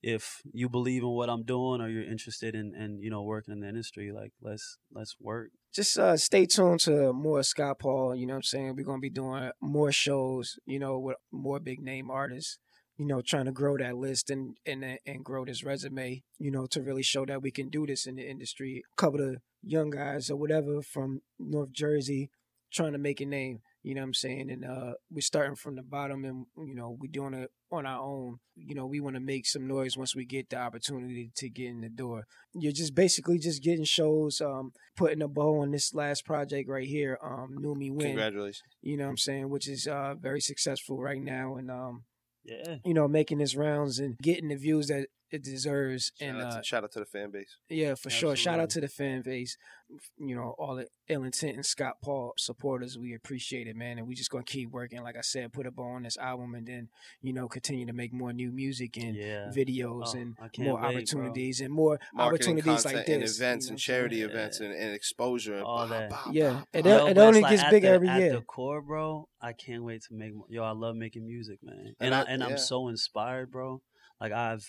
[0.01, 3.53] if you believe in what I'm doing or you're interested in, in you know working
[3.53, 5.49] in the industry, like let's let's work.
[5.73, 8.15] Just uh, stay tuned to more Scott Paul.
[8.15, 8.75] You know what I'm saying?
[8.75, 10.57] We're gonna be doing more shows.
[10.65, 12.59] You know, with more big name artists.
[12.97, 16.23] You know, trying to grow that list and and and grow this resume.
[16.37, 18.83] You know, to really show that we can do this in the industry.
[18.93, 22.29] A couple of young guys or whatever from North Jersey
[22.71, 23.61] trying to make a name.
[23.81, 24.51] You know what I'm saying?
[24.51, 28.01] And uh, we're starting from the bottom, and you know we're doing it on our
[28.01, 28.39] own.
[28.57, 31.67] You know, we want to make some noise once we get the opportunity to get
[31.67, 32.25] in the door.
[32.53, 36.87] You're just basically just getting shows, um, putting a bow on this last project right
[36.87, 38.07] here, um, New Me Win.
[38.07, 38.63] Congratulations.
[38.81, 39.49] You know what I'm saying?
[39.49, 42.03] Which is uh very successful right now, and um,
[42.43, 42.77] Yeah.
[42.83, 46.11] you know, making its rounds and getting the views that it deserves.
[46.19, 47.57] Shout, and out uh, to, shout out to the fan base.
[47.69, 48.35] yeah, for sure.
[48.35, 49.57] Shout out to the fan base.
[50.19, 52.97] You know, all the ill intent and Scott Paul supporters.
[52.99, 53.97] We appreciate it, man.
[53.97, 55.01] And we just gonna keep working.
[55.01, 56.89] Like I said, put a bow on this album and then,
[57.21, 59.49] you know, continue to make more new music and Yeah.
[59.55, 60.89] videos Oh, and more wait, bro.
[60.89, 63.15] opportunities and more Marketing opportunities content like this.
[63.15, 64.29] and events you know and charity saying?
[64.29, 65.55] events and, and exposure.
[65.55, 66.09] And All bah, that.
[66.11, 68.33] bah, Yeah, it Yo, it only it's gets at bigger the- every At year.
[68.33, 70.45] the core, bro, I can't wait to make more.
[70.49, 72.49] Yo, I love making music, man, and, And I, I- and yeah.
[72.49, 73.81] I'm so inspired, bro.
[74.21, 74.67] Like I've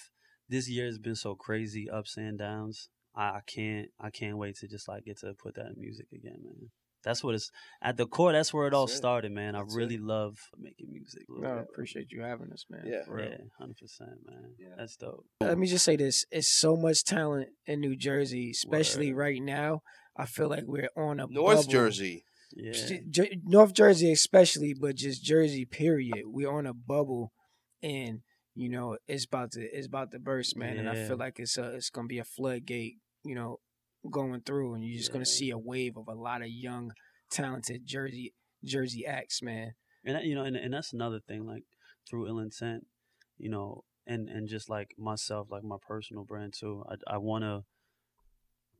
[0.50, 2.88] this year has been so crazy, ups and downs.
[3.14, 6.06] I, I can't I can't wait to just like get to put that in music
[6.12, 6.70] again, man.
[7.02, 7.50] That's what it's
[7.82, 8.32] at the core.
[8.32, 8.88] That's where it all it.
[8.88, 9.56] started, man.
[9.56, 10.02] I really it.
[10.02, 11.22] love making music.
[11.28, 12.82] a No, I appreciate you having us, man.
[12.84, 13.02] Yeah.
[13.08, 14.52] Yeah, hundred percent, man.
[14.58, 14.74] Yeah.
[14.76, 15.24] That's dope.
[15.40, 19.20] Let me just say this: it's so much talent in New Jersey, especially Word.
[19.20, 19.80] right now.
[20.16, 21.70] I feel like we're on a North bubble.
[21.70, 22.24] Jersey.
[22.52, 26.24] Yeah, J- J- North Jersey, especially, but just Jersey, period.
[26.26, 27.32] We're on a bubble,
[27.82, 28.20] and
[28.54, 30.78] you know it's about to it's about to burst, man.
[30.78, 33.60] And I feel like it's a, it's gonna be a floodgate, you know,
[34.10, 36.92] going through, and you're just gonna see a wave of a lot of young,
[37.30, 38.34] talented Jersey
[38.64, 39.72] Jersey acts, man.
[40.04, 41.46] and you know, and and that's another thing.
[41.46, 41.64] Like
[42.08, 42.86] through ill intent,
[43.38, 46.84] you know, and and just like myself, like my personal brand too.
[46.88, 47.64] I I want to,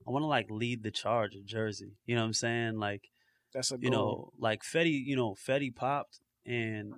[0.07, 1.97] I want to like lead the charge of Jersey.
[2.07, 2.79] You know what I'm saying?
[2.79, 3.05] Like
[3.55, 6.95] That's a you know, like Fetty, you know, Fetty popped, and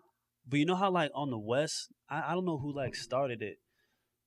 [0.49, 3.43] but you know how like on the West, I, I don't know who like started
[3.43, 3.59] it,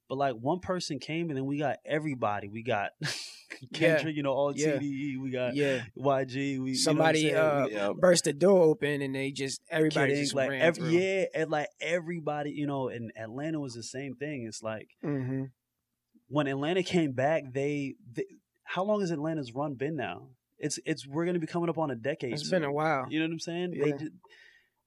[0.10, 2.48] but like one person came and then we got everybody.
[2.48, 2.92] We got
[3.74, 4.78] Kendrick, you know, all Yeah.
[4.78, 5.22] TDE.
[5.22, 6.60] We got yeah, YG.
[6.60, 7.72] We somebody you know uh, saying?
[7.78, 7.94] Yeah.
[7.96, 11.00] burst the door open, and they just everybody Kid just like ran every, through.
[11.00, 14.46] yeah, and like everybody, you know, and Atlanta was the same thing.
[14.48, 15.46] It's like hmm
[16.28, 18.26] when Atlanta came back, they, they
[18.64, 20.30] how long has Atlanta's run been now?
[20.58, 22.34] It's it's we're gonna be coming up on a decade.
[22.34, 23.72] It's been a while, You know what I'm saying?
[23.78, 23.98] They Yeah.
[23.98, 24.12] just,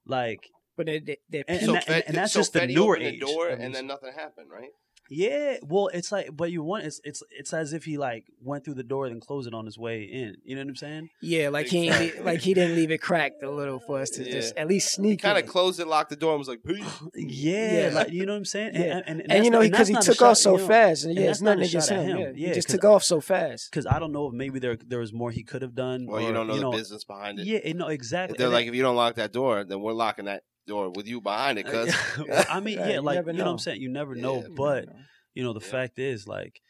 [0.05, 3.07] like but they they, they And- so that- and that's so just the newer opened
[3.07, 4.71] age the door, and then nothing happened, right?
[5.11, 8.67] Yeah, well, it's like, but you want it's it's it's as if he like went
[8.67, 10.37] through the door and then closed it on his way in.
[10.45, 11.09] You know what I'm saying?
[11.23, 14.33] Yeah, like he like he didn't leave it cracked a little for us to Yeah.
[14.33, 16.85] just at least sneak Kind of closed it, locked the door, and was like, "Peace."
[17.15, 17.89] Yeah, Yeah.
[17.95, 18.73] like you know what I'm saying?
[18.75, 18.81] Yeah.
[18.83, 20.59] And, and, and, that's you know because he that's not a took off so you
[20.59, 22.01] know, fast, and and yeah, it's not nothing a against him.
[22.07, 22.19] him.
[22.19, 23.71] Yeah, Yeah, he just 'cause- took off so fast.
[23.71, 26.05] Because I don't know if maybe there there was more he could have done.
[26.07, 27.47] Well, you don't know you the business behind it.
[27.47, 28.37] Yeah, no, exactly.
[28.37, 31.21] They're like, if you don't lock that door, then we're locking that door with you
[31.21, 31.95] behind it, uh, cuz.
[32.49, 33.81] I mean, Yeah, yeah, you like you know what I'm saying.
[33.81, 34.99] You never know, You but You know.
[35.35, 35.71] you know the Yeah.
[35.71, 36.61] fact is like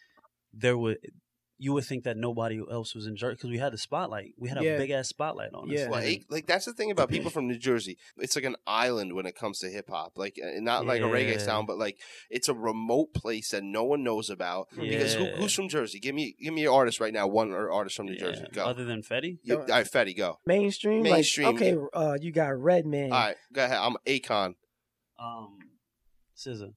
[0.55, 0.99] there would
[1.61, 4.35] you would think that nobody else was in Jersey because we had the spotlight.
[4.39, 4.79] We had a Yeah.
[4.79, 5.77] big ass spotlight on us.
[5.77, 5.89] Yeah.
[5.89, 7.99] Well, and- like that's the thing about people from New Jersey.
[8.17, 10.13] It's like an island when it comes to hip hop.
[10.17, 11.99] Like uh, not like a reggae sound, but like
[12.31, 14.69] it's a remote place that no one knows about.
[14.79, 15.99] Because who, who's from Jersey?
[15.99, 17.27] Give me give me your artist right now.
[17.27, 18.45] One or artist from New yeah, Jersey.
[18.53, 18.65] Go.
[18.65, 20.39] Other than Fetty, You, all right, Fetty, go.
[20.47, 23.79] Mainstream, Mainstream, Like, okay, uh, you got Redman, All right, go ahead.
[23.79, 24.55] I'm Akon.
[25.19, 25.59] um,
[26.37, 26.75] SZA.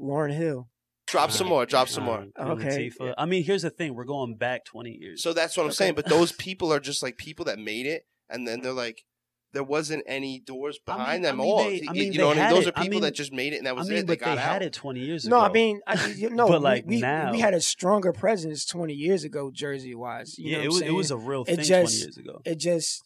[0.00, 0.68] Lauryn Hill.
[1.06, 1.66] Drop some more.
[1.66, 2.26] Drop some more.
[2.36, 2.90] Um, Okay.
[2.90, 3.14] Latifah.
[3.18, 5.22] I mean, here's the thing: we're going back 20 years.
[5.22, 5.74] So that's what I'm Okay.
[5.76, 5.94] saying.
[5.94, 9.04] But those people are just like people that made it, and then they're like,
[9.52, 11.64] there wasn't any doors I mean- behind them I mean, all.
[11.64, 12.54] they- You- I you, mean, know they what I mean?
[12.54, 12.74] Those it.
[12.74, 14.06] are I people mean- that just made it, and that I was mean, it.
[14.06, 14.52] They but got they out.
[14.52, 15.36] had it 20 years ago.
[15.36, 15.50] No, ago.
[15.50, 18.94] I mean, I, you no, But, like, we, now- we had a stronger presence twenty
[18.94, 20.38] years ago, Jersey wise.
[20.38, 21.20] You yeah, know it what was I'm it was saying?
[21.20, 22.42] a real It thing just- 20 years ago.
[22.46, 23.02] it just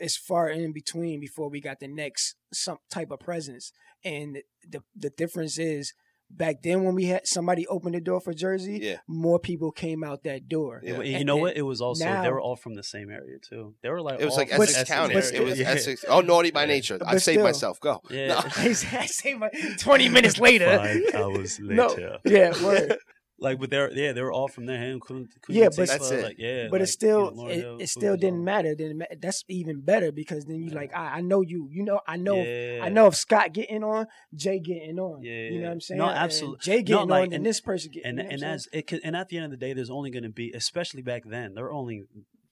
[0.00, 3.70] is far in between before we got the next some type of presence.
[4.04, 5.92] And the the difference is
[6.34, 8.96] back then when we had somebody open the door for Jersey, Yeah.
[9.06, 10.80] more people came out that door.
[10.82, 11.00] Yeah.
[11.00, 11.56] It- you know what?
[11.56, 13.74] It was also they were all from the same area too.
[13.82, 15.20] They were like It was all like from But- Essex County.
[15.20, 15.70] still- It was yeah.
[15.70, 16.04] Essex.
[16.08, 16.66] Oh, naughty by Yeah.
[16.68, 16.98] nature.
[17.04, 17.44] I But saved still.
[17.44, 17.80] myself.
[17.80, 18.00] Go.
[18.10, 18.28] Yeah.
[18.28, 18.36] No.
[18.56, 20.76] I say my twenty minutes later.
[20.78, 22.18] Five hours No, later.
[22.24, 22.96] yeah, word.
[23.42, 24.78] Like, but they're yeah, they were all from there.
[24.78, 26.24] Him, Queen, Queen Yeah, but- That's uh, it.
[26.24, 28.74] Like, yeah, but like, it still you know, it, Hill, it still didn't all- matter.
[28.74, 30.74] Didn't that's even better because then you Yeah.
[30.76, 31.68] like I, I know you.
[31.70, 32.84] You know I know if, Yeah.
[32.84, 35.22] I know if Scott getting on, Jay getting on.
[35.22, 35.98] Yeah, You know what I'm saying?
[35.98, 38.08] No, And absolute- Jay no, getting like, on, and and- this person getting.
[38.10, 39.90] and you know and as it could, and at the end of the day, there's
[39.90, 42.04] only going to be, especially back then, there were only,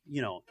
[0.09, 0.43] you know,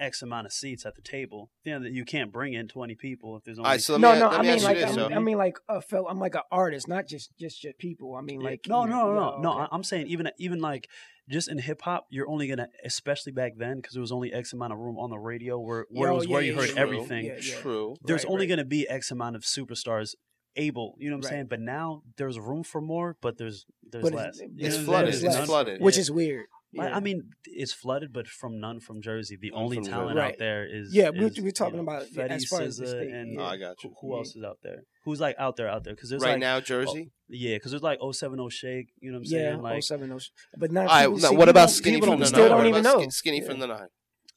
[0.00, 1.50] X amount of seats at the table.
[1.64, 3.66] You know that you can't bring in 20 people if there's only.
[3.68, 4.28] All right, so no, me, no.
[4.28, 4.90] I me mean, like, this.
[4.90, 6.08] I so- mean, I mean, like, a fellow.
[6.08, 8.14] I'm like an artist, not just just your people.
[8.16, 8.48] I mean, Yeah.
[8.50, 9.50] like, no, you no, know, no, no.
[9.52, 9.60] okay.
[9.62, 10.88] I- I'm saying even even like
[11.28, 14.52] just in hip hop, you're only gonna, especially back then, because there was only X
[14.52, 16.54] amount of room on the radio where where Yeah, it oh, was yeah, where you
[16.54, 17.24] heard yeah, everything.
[17.26, 17.56] yeah, yeah.
[17.60, 17.94] True.
[18.02, 18.50] There's Right, only right.
[18.56, 20.14] gonna be X amount of superstars
[20.56, 20.96] able.
[20.98, 21.30] You know what I'm Right.
[21.36, 21.46] saying?
[21.48, 24.40] But now there's room for more, but there's there's But less.
[24.40, 25.14] it's- It's know what I'm flooded.
[25.14, 25.32] saying?
[25.36, 25.80] It's flooded.
[25.80, 26.00] which yeah.
[26.00, 26.46] is weird.
[26.72, 26.96] Like, Yeah.
[26.96, 29.36] I mean, it's flooded, but from none from Jersey.
[29.40, 30.32] The None only talent Jersey.
[30.32, 32.60] out there is Yeah, we- is, we're you talking know, about, yeah, Fetty, as far
[32.62, 33.40] as the SZA, state, and yeah.
[33.40, 33.94] Oh, I got who, you.
[34.00, 34.16] who Yeah.
[34.18, 34.84] else is out there?
[35.04, 35.94] Who's like out there out there?
[35.94, 37.10] Because there's Right like now, oh, Jersey.
[37.28, 38.88] yeah, because there's like 070 Shake.
[39.00, 39.42] You know what I'm saying?
[39.44, 39.62] yeah, saying?
[39.62, 40.20] Like 07,
[40.58, 40.80] but not.
[40.82, 41.06] All right.
[41.16, 42.26] people Now, what about don't- Skinny from the don't- Nine?
[42.28, 43.08] still don't even know.
[43.08, 43.88] Skinny from the Nine.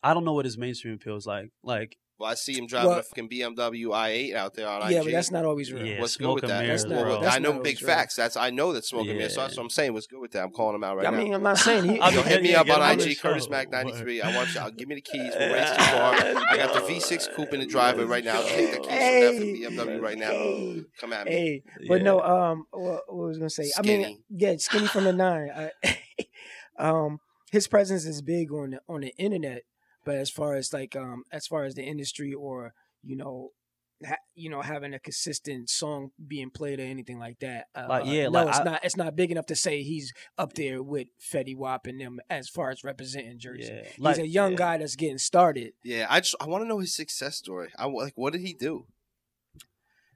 [0.01, 1.49] I don't know what his mainstream appeal is like.
[1.63, 4.91] Like Well, I see him driving Well- a fucking BMW i8 out there on IG.
[4.93, 5.85] Yeah, but that's not always real.
[5.85, 6.63] Yeah, What's good with that?
[6.63, 7.87] mirrors, That's not- that's I know big real.
[7.89, 8.15] facts.
[8.15, 9.33] That's I know that smoking mirrors.
[9.35, 9.47] So Yeah.
[9.47, 9.91] that's what I'm saying.
[9.93, 10.43] What's good with that?
[10.43, 11.17] I'm calling him out right I now.
[11.17, 11.99] I mean, I'm not saying he.
[11.99, 13.49] I Yo, hit me yeah, up on him on the IG, Curtis show.
[13.51, 14.21] Mac 93.
[14.21, 14.61] I want you.
[14.61, 15.33] I'll give me the keys.
[15.37, 16.13] We'll race too far.
[16.49, 18.41] I got the V6 coupe in the driveway right now.
[18.41, 19.37] Take the keys Hey.
[19.37, 20.83] from that BMW right now.
[21.01, 21.31] Come at me.
[21.33, 22.03] hey, but Yeah.
[22.03, 22.21] no.
[22.21, 23.69] Um, what, what was I gonna say?
[23.77, 24.19] I mean, Skinny.
[24.29, 25.49] yeah, skinny from the nine.
[25.83, 25.97] I,
[26.79, 27.19] um,
[27.51, 29.63] his presence is big on the on the internet,
[30.05, 33.49] but as far as like um, as far as the industry or you know.
[34.05, 37.67] Ha, you know, having a consistent song being played or anything like that.
[37.73, 38.83] Uh, Like, yeah, no, like, it's I- not.
[38.83, 42.49] It's not big enough to say he's up there with Fetty Wap and them as
[42.49, 43.71] far as representing Jersey.
[43.71, 44.57] yeah, He's like, a young yeah.
[44.57, 45.73] guy that's getting started.
[45.85, 47.69] Yeah, I just I want to know his success story.
[47.77, 48.87] I like what did he do?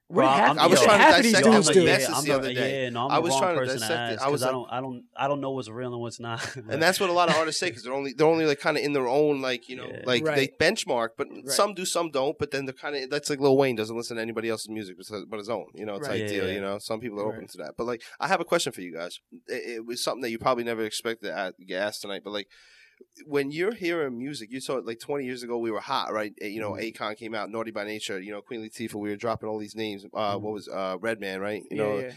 [0.10, 1.68] What Bro, half, I'm- I was trying to half of these dissect Yo, I'm dudes
[1.68, 1.86] the the- do.
[1.86, 2.84] best yeah, I'm the the- other day.
[2.84, 4.14] Yeah, no, I'm the was wrong trying to person to dissect it.
[4.16, 6.20] ask I was because I, don't, I don't, I don't know what's real and what's
[6.22, 6.56] not.
[6.70, 8.78] And that's what a lot of artists say because they're only they're only like kind
[8.78, 10.04] of in their own like you know Yeah.
[10.06, 10.36] like Right.
[10.38, 11.50] they benchmark, but Right.
[11.50, 12.40] some do, some don't.
[12.40, 14.96] But then they're kind of that's like Lil Wayne doesn't listen to anybody else's music
[14.98, 15.66] but but his own.
[15.74, 16.22] You know, it's Right.
[16.22, 16.48] like deal.
[16.48, 16.54] Yeah.
[16.54, 17.74] You know, some people are open to that.
[17.78, 19.20] But like, I have a question for you guys.
[19.48, 22.32] It, it was something that you probably never expected to a- get asked tonight, but
[22.32, 22.48] like.
[23.26, 25.58] When you're hearing music, you saw it like 20 years ago.
[25.58, 26.34] We were hot, right?
[26.42, 27.04] You know, Mm-hmm.
[27.04, 28.20] Akon came out, Naughty by Nature.
[28.20, 28.96] You know, Queen Latifah.
[28.96, 30.06] We were dropping all these names.
[30.14, 30.42] Uh, Mhm.
[30.42, 31.64] What was uh, Redman, right?
[31.72, 32.12] You yeah, know, yeah.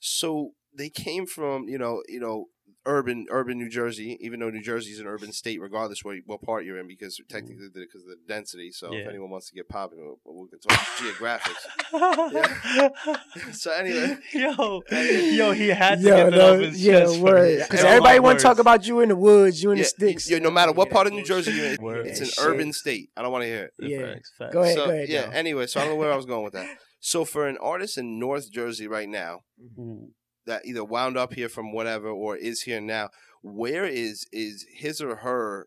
[0.00, 2.46] so they came from you know you know
[2.86, 6.42] urban urban New Jersey, even though New Jersey is an urban state, regardless what what
[6.42, 8.70] part you're in, because technically because of the density.
[8.70, 9.08] So if Mm-hmm.
[9.10, 11.64] Anyone wants to get popping, we'll, we can talk geographics.
[13.52, 17.18] So anyway, yo, yo, he had to Yo, get that no, off his yeah, chest.
[17.20, 17.58] word.
[17.60, 19.88] Because everybody my want to talk about you in the woods, you in yeah, the
[19.88, 20.30] sticks.
[20.30, 22.06] yeah, no matter what Yeah, part of New Jersey you're in, Word.
[22.06, 22.44] it's an Shit.
[22.44, 23.10] urban state.
[23.16, 23.72] I don't want to hear it.
[23.78, 24.14] Yeah.
[24.14, 24.52] Facts, facts.
[24.54, 25.08] Go ahead, so go ahead.
[25.08, 25.26] yeah.
[25.26, 25.32] though.
[25.32, 26.68] Anyway, so I don't know where I was going with that.
[27.00, 30.08] So for an artist in North Jersey right now, Mhm.
[30.46, 33.10] That either wound up here from whatever or is here now,
[33.42, 35.66] where is is his or her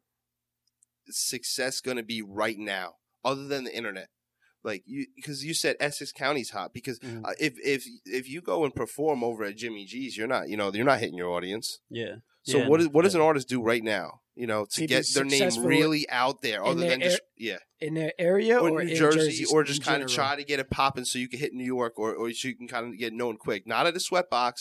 [1.09, 4.09] success going to be right now, other than the internet?
[4.63, 7.23] like you because you said Essex County's hot because Mhm.
[7.23, 10.57] uh, if if if you go and perform over at Jimmy G's, you're not you
[10.57, 11.79] know you're not hitting your audience.
[11.89, 12.15] yeah.
[12.43, 14.21] So Yeah, what is what does an artist do right now?
[14.37, 17.19] You know, to To get their name really out there, other their than just air-
[17.37, 20.43] yeah, in their area or, or, New in Jersey, or just kind of try to
[20.43, 22.85] get it popping so you can hit New York, or or so you can kind
[22.85, 23.65] of get known quick.
[23.65, 24.53] Not at a sweatbox,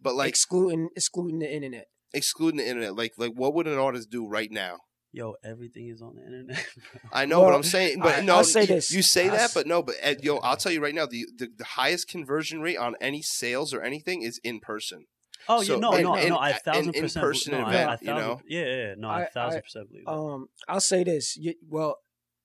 [0.00, 1.86] but like excluding excluding the internet.
[2.12, 2.94] excluding the internet.
[2.94, 4.78] Like like what would an artist do right now?
[5.12, 6.56] Yo, everything is on the internet.
[6.92, 7.00] bro.
[7.12, 8.92] I know, but Well, I'm saying, but I- no, I'll say you, this.
[8.92, 11.06] you say I'll that, s- but no, but uh, yo, I'll tell you right now,
[11.06, 15.06] the, the the highest conversion rate on any sales or anything is in person.
[15.48, 16.36] Oh So, yeah, no, in- no, in- no.
[16.36, 17.22] I in- thousand in percent.
[17.24, 18.40] person no, event, I, you thousand- know?
[18.48, 18.94] Yeah, yeah, yeah.
[18.96, 20.10] No, I, I- a thousand percent believe that.
[20.12, 21.36] Um, I'll say this.
[21.36, 21.98] You, well,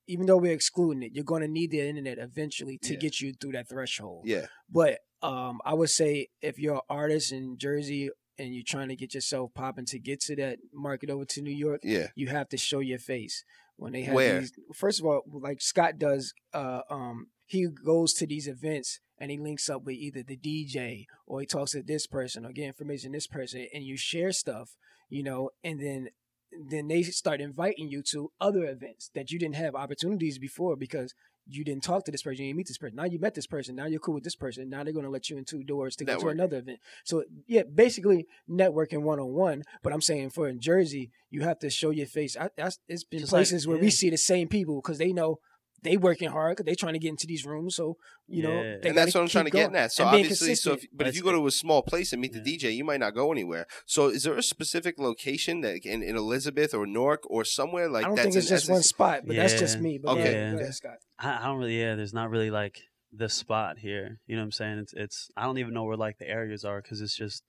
[0.06, 2.98] even though we're excluding it, you're going to need the internet eventually to Yeah.
[2.98, 4.24] get you through that threshold.
[4.26, 8.88] Yeah, But um, I would say if you're an artist in Jersey and you're trying
[8.88, 12.26] to get yourself popping to get to that market over to New York, yeah, you
[12.28, 13.44] have to show your face
[13.76, 14.40] when they have Where?
[14.40, 14.52] these.
[14.74, 19.36] First of all, like Scott does, uh, um, he goes to these events and he
[19.36, 23.10] links up with either the DJ or he talks to this person or get information
[23.10, 24.76] this person, and you share stuff,
[25.08, 26.08] you know, and then
[26.68, 31.12] then they start inviting you to other events that you didn't have opportunities before because
[31.46, 32.96] you didn't talk to this person, you didn't meet this person.
[32.96, 34.68] Now you met this person, now you're cool with this person.
[34.68, 36.78] Now they're going to let you in two doors to go to another event.
[37.04, 39.62] So yeah, basically networking one on one.
[39.82, 42.36] But I'm saying for in Jersey, you have to show your face.
[42.36, 45.12] I, I, it's been Just like- places where we see the same people because they
[45.12, 45.38] know
[45.82, 47.76] they working hard because they trying to get into these rooms.
[47.76, 48.76] So you know, Yeah.
[48.82, 49.92] they and that's what I'm trying to get going at.
[49.92, 50.98] So obviously, so if, consistent.
[50.98, 52.40] but if you go to a small place and meet Yeah.
[52.42, 53.66] the DJ, you might not go anywhere.
[53.86, 58.04] So is there a specific location that in, in Elizabeth or Newark or somewhere like
[58.04, 59.98] I don't that's think it's in just one spot, but that's just me.
[60.02, 60.20] But Okay.
[60.22, 60.54] okay, Yeah.
[60.54, 60.96] ahead, Scott.
[61.18, 61.78] I, I don't really.
[61.80, 62.80] Yeah, there's not really like
[63.12, 64.18] the spot here.
[64.26, 64.78] You know what I'm saying?
[64.78, 65.28] It's it's.
[65.36, 67.42] I don't even know where like the areas are because it's just.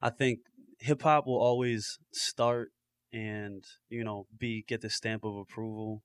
[0.00, 0.40] I think
[0.80, 2.70] hip hop will always start
[3.12, 6.02] and you know be get the stamp of approval,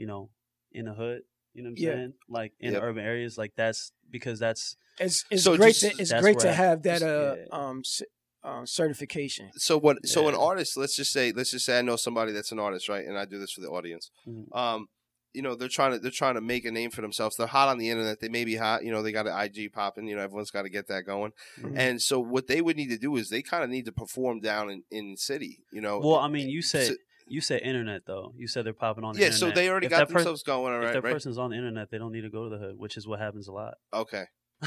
[0.00, 0.30] you know,
[0.72, 1.20] in the hood.
[1.52, 1.94] You know what I'm Yeah.
[1.94, 2.12] saying?
[2.28, 2.80] Like in Yep.
[2.80, 6.38] the urban areas, like that's because that's It's it's So great just- to it's great
[6.40, 7.44] to I- have that uh yeah.
[7.60, 8.06] um c-
[8.42, 9.50] uh, certification.
[9.56, 10.06] So what?
[10.06, 12.88] So an artist, let's just say, let's just say I know somebody that's an artist,
[12.88, 13.04] right?
[13.06, 14.10] And I do this for the audience.
[14.26, 14.44] Mhm.
[14.56, 14.88] Um,
[15.34, 17.36] you know, they're trying to they're trying to make a name for themselves.
[17.36, 18.20] They're hot on the internet.
[18.20, 18.82] They may be hot.
[18.84, 20.06] You know, they got an IG popping.
[20.08, 21.32] You know, everyone's got to get that going.
[21.58, 21.76] Mhm.
[21.76, 24.40] And so what they would need to do is they kind of need to perform
[24.40, 25.58] down in in city.
[25.72, 25.98] You know.
[26.00, 26.16] well.
[26.16, 26.96] I mean, you said So-
[27.30, 28.34] you said internet though.
[28.36, 29.26] You said they're popping on the yeah.
[29.26, 29.54] internet.
[29.54, 30.74] So they already If got that themselves going.
[30.74, 31.12] All if that Right.
[31.12, 33.20] person's on the internet, they don't need to go to the hood, which is what
[33.20, 33.74] happens a lot.
[33.94, 34.24] Okay.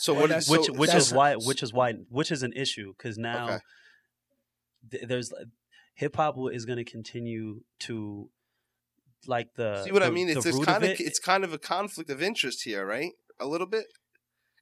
[0.00, 0.28] So what?
[0.28, 3.46] that's- so, which which is why which is why which is an issue because now
[3.46, 3.58] Okay.
[4.92, 5.32] th- there's
[5.94, 8.30] hip hop is going to continue to
[9.26, 10.28] like the See what I mean?
[10.28, 13.10] It's it's kind of it, it's kind of a conflict of interest here, right?
[13.40, 13.86] A little bit.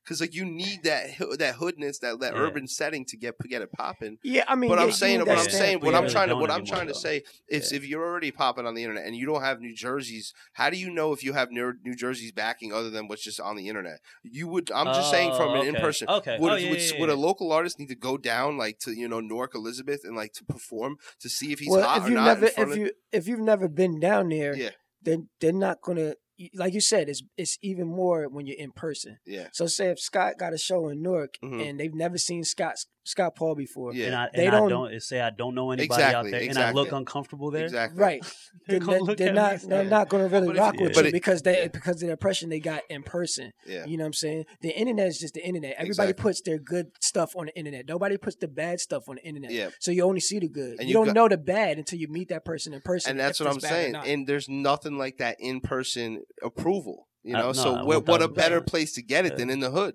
[0.07, 2.40] Because like you need that that hoodness, that that Yeah.
[2.40, 4.19] urban setting to get get it popping.
[4.23, 6.49] Yeah, I mean, But yeah, I'm saying, what I'm saying, what I'm trying to, what
[6.51, 7.79] I'm trying to say is, Yeah.
[7.79, 10.77] if you're already popping on the internet and you don't have New Jersey's, how do
[10.77, 13.69] you know if you have New, New Jersey's backing other than what's just on the
[13.69, 13.99] internet?
[14.23, 14.71] You would.
[14.71, 15.69] I'm just saying from Oh, an okay.
[15.71, 16.09] in person.
[16.09, 16.38] Okay.
[16.38, 18.92] Would, Oh, yeah, would, yeah, would a local artist need to go down like to
[18.92, 22.05] you know Newark Elizabeth and like to perform to see if he's well, hot if
[22.05, 22.25] or you've not?
[22.27, 24.71] never in front if of- you if you've never been down there, Yeah.
[25.03, 26.14] then they're not gonna
[26.55, 27.09] like you said.
[27.09, 29.18] It's it's even more when you're in person.
[29.27, 31.68] yeah, So say if Scott got a show in Newark Mhm.
[31.68, 34.68] and they've never seen Scott Scott Paul before, yeah, and I, They and I don't-
[34.68, 37.66] don't say I don't know anybody Exactly, out there, and I look uncomfortable there.
[37.66, 38.01] exactly.
[38.03, 38.20] right?
[38.66, 39.68] They're then gonna they, look they're not me.
[39.68, 39.88] they're Yeah.
[39.88, 41.68] not gonna really But rock with But you it- because they yeah.
[41.68, 43.53] because of the impression they got in person.
[43.64, 44.46] Yeah, You know what I'm saying?
[44.61, 45.75] The internet is just the internet.
[45.79, 46.22] Everybody Exactly.
[46.22, 47.87] puts their good stuff on the internet.
[47.87, 49.53] Nobody puts the bad stuff on the internet.
[49.53, 49.68] yeah.
[49.79, 50.72] So you only see the good.
[50.81, 53.11] And you, you don't got- know the bad until you meet that person in person.
[53.12, 54.12] and that's what I'm it's bad or saying.
[54.14, 57.08] And there's nothing like that in person approval.
[57.22, 59.38] You Uh, know, no, so what, what a better place to get it Yeah.
[59.38, 59.94] than in the hood?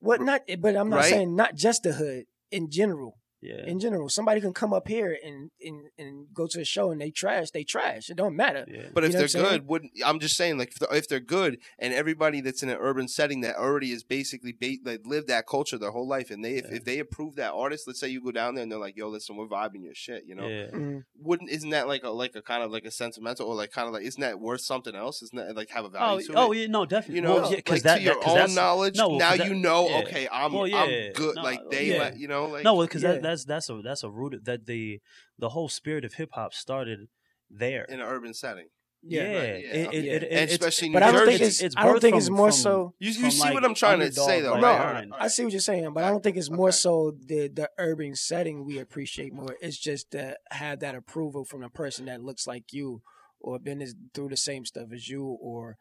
[0.00, 0.42] what not?
[0.58, 1.10] But I'm not Right?
[1.10, 3.18] saying not just the hood in general.
[3.42, 3.64] Yeah.
[3.66, 7.00] In general, somebody can come up here and and, and go to a show and
[7.00, 7.50] they trash.
[7.52, 8.10] They trash.
[8.10, 8.66] It don't matter.
[8.68, 8.88] yeah.
[8.92, 9.44] But if You know they're what I'm saying?
[9.60, 12.68] good, wouldn't I'm just saying like if they're, if they're good and everybody that's in
[12.68, 16.30] an urban setting that already is basically ba- like lived that culture their whole life
[16.30, 16.76] and they if, Yeah.
[16.76, 19.08] if they approve that artist, let's say you go down there and they're like, "Yo,
[19.08, 20.46] listen, we're vibing your shit," you know.
[20.46, 20.66] yeah.
[20.66, 21.04] Mm.
[21.18, 23.86] Wouldn't isn't that like a like a kind of like a sentimental or like kind
[23.88, 25.22] of like isn't that worth something else?
[25.22, 26.58] Isn't that like have a Oh, value to oh it?
[26.58, 27.16] yeah, no, definitely.
[27.16, 28.96] You know, well, yeah, 'cause like that, to your that, 'cause own that's, knowledge.
[28.96, 29.88] no, 'cause now that- you know.
[29.88, 29.98] yeah.
[30.00, 31.36] Okay, I'm Well, yeah, I'm good.
[31.36, 31.98] no, like they, yeah.
[31.98, 33.12] let you know, like no, because Yeah.
[33.12, 35.00] that, that's that's a that's a root that the
[35.38, 37.08] the whole spirit of hip hop started
[37.50, 37.84] there.
[37.88, 38.66] in an urban setting.
[39.02, 39.74] yeah, Yeah, right, yeah.
[39.80, 40.12] It, it, Yeah.
[40.12, 41.60] it, And it's- especially But I don't think it's.
[41.62, 42.94] it's I don't birthed think it's from- more from- so.
[42.98, 44.94] You, you see like, what I'm trying to say though, underdog, No, right?
[44.94, 46.76] like, All right, I see what you're saying, but I don't think it's more Okay.
[46.86, 49.56] so the the urban setting we appreciate more.
[49.60, 53.02] It's just to have that approval from a person that looks like you,
[53.40, 53.80] or been
[54.14, 55.76] through the same stuff as you, or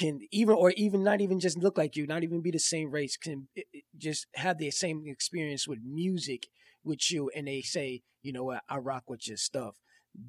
[0.00, 2.88] can even or even not even just look like you, not even be the same
[2.90, 6.46] race, can i- i- just have the same experience with music
[6.84, 9.74] with you, and they say, you know what, I rock with your stuff.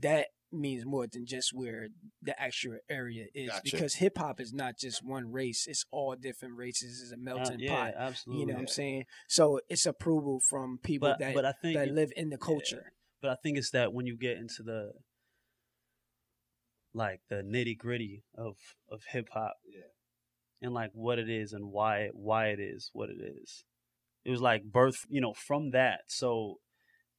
[0.02, 1.88] That means more than just where
[2.22, 3.62] the actual area is Gotcha.
[3.64, 7.02] because hip hop is not just one race; it's all different races.
[7.02, 7.94] It's a Uh, melting yeah, pot.
[7.98, 8.42] absolutely.
[8.42, 9.06] You know what I'm saying?
[9.28, 12.94] So it's approval from people But that but I think that live in the culture.
[13.22, 14.92] but I think it's that when you get into the
[16.94, 18.56] like the nitty gritty of
[18.90, 19.82] of hip hop, Yeah.
[20.62, 23.66] and like what it is and why why it is what it is.
[24.26, 26.02] It was like birth, you know, from that.
[26.08, 26.60] So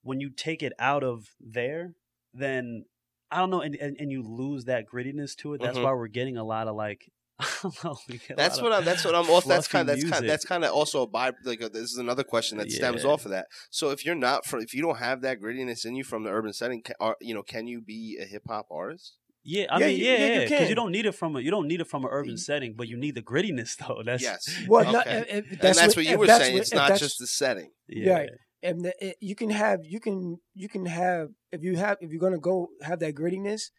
[0.02, 1.94] when you take it out of there,
[2.32, 2.84] then
[3.30, 5.60] I don't know, and and, and you lose that grittiness to it.
[5.60, 5.84] That's Mhm.
[5.84, 7.10] why we're getting a lot of like.
[7.82, 8.84] Know, we get a That's what I'm.
[8.84, 9.28] That's what I'm.
[9.28, 9.88] Also, that's kind.
[9.88, 10.28] That's kind.
[10.28, 11.32] That's kind of also a by.
[11.44, 13.46] Like a, this is another question that stems off of that.
[13.70, 16.30] So if you're not from, if you don't have that grittiness in you from the
[16.30, 19.16] urban setting, can, are, you know, can you be a hip hop artist?
[19.46, 20.76] Yeah, I Yeah, mean, you- yeah, yeah, because you, can.
[20.76, 22.96] don't need it from a you don't need it from an urban setting, but you
[22.96, 24.02] need the grittiness though.
[24.04, 24.48] That's yes.
[24.68, 25.18] Well, Okay.
[25.28, 26.54] if- if and that's what, what- you were that's saying.
[26.54, 27.70] what- It's not that's- just the setting.
[27.87, 28.30] yeah, Right.
[28.62, 32.11] and the, it, you can have you can you can have if you have if
[32.11, 33.70] you're gonna go have that grittiness,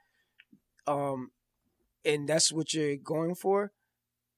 [0.87, 1.31] um,
[2.03, 3.71] and that's what you're going for.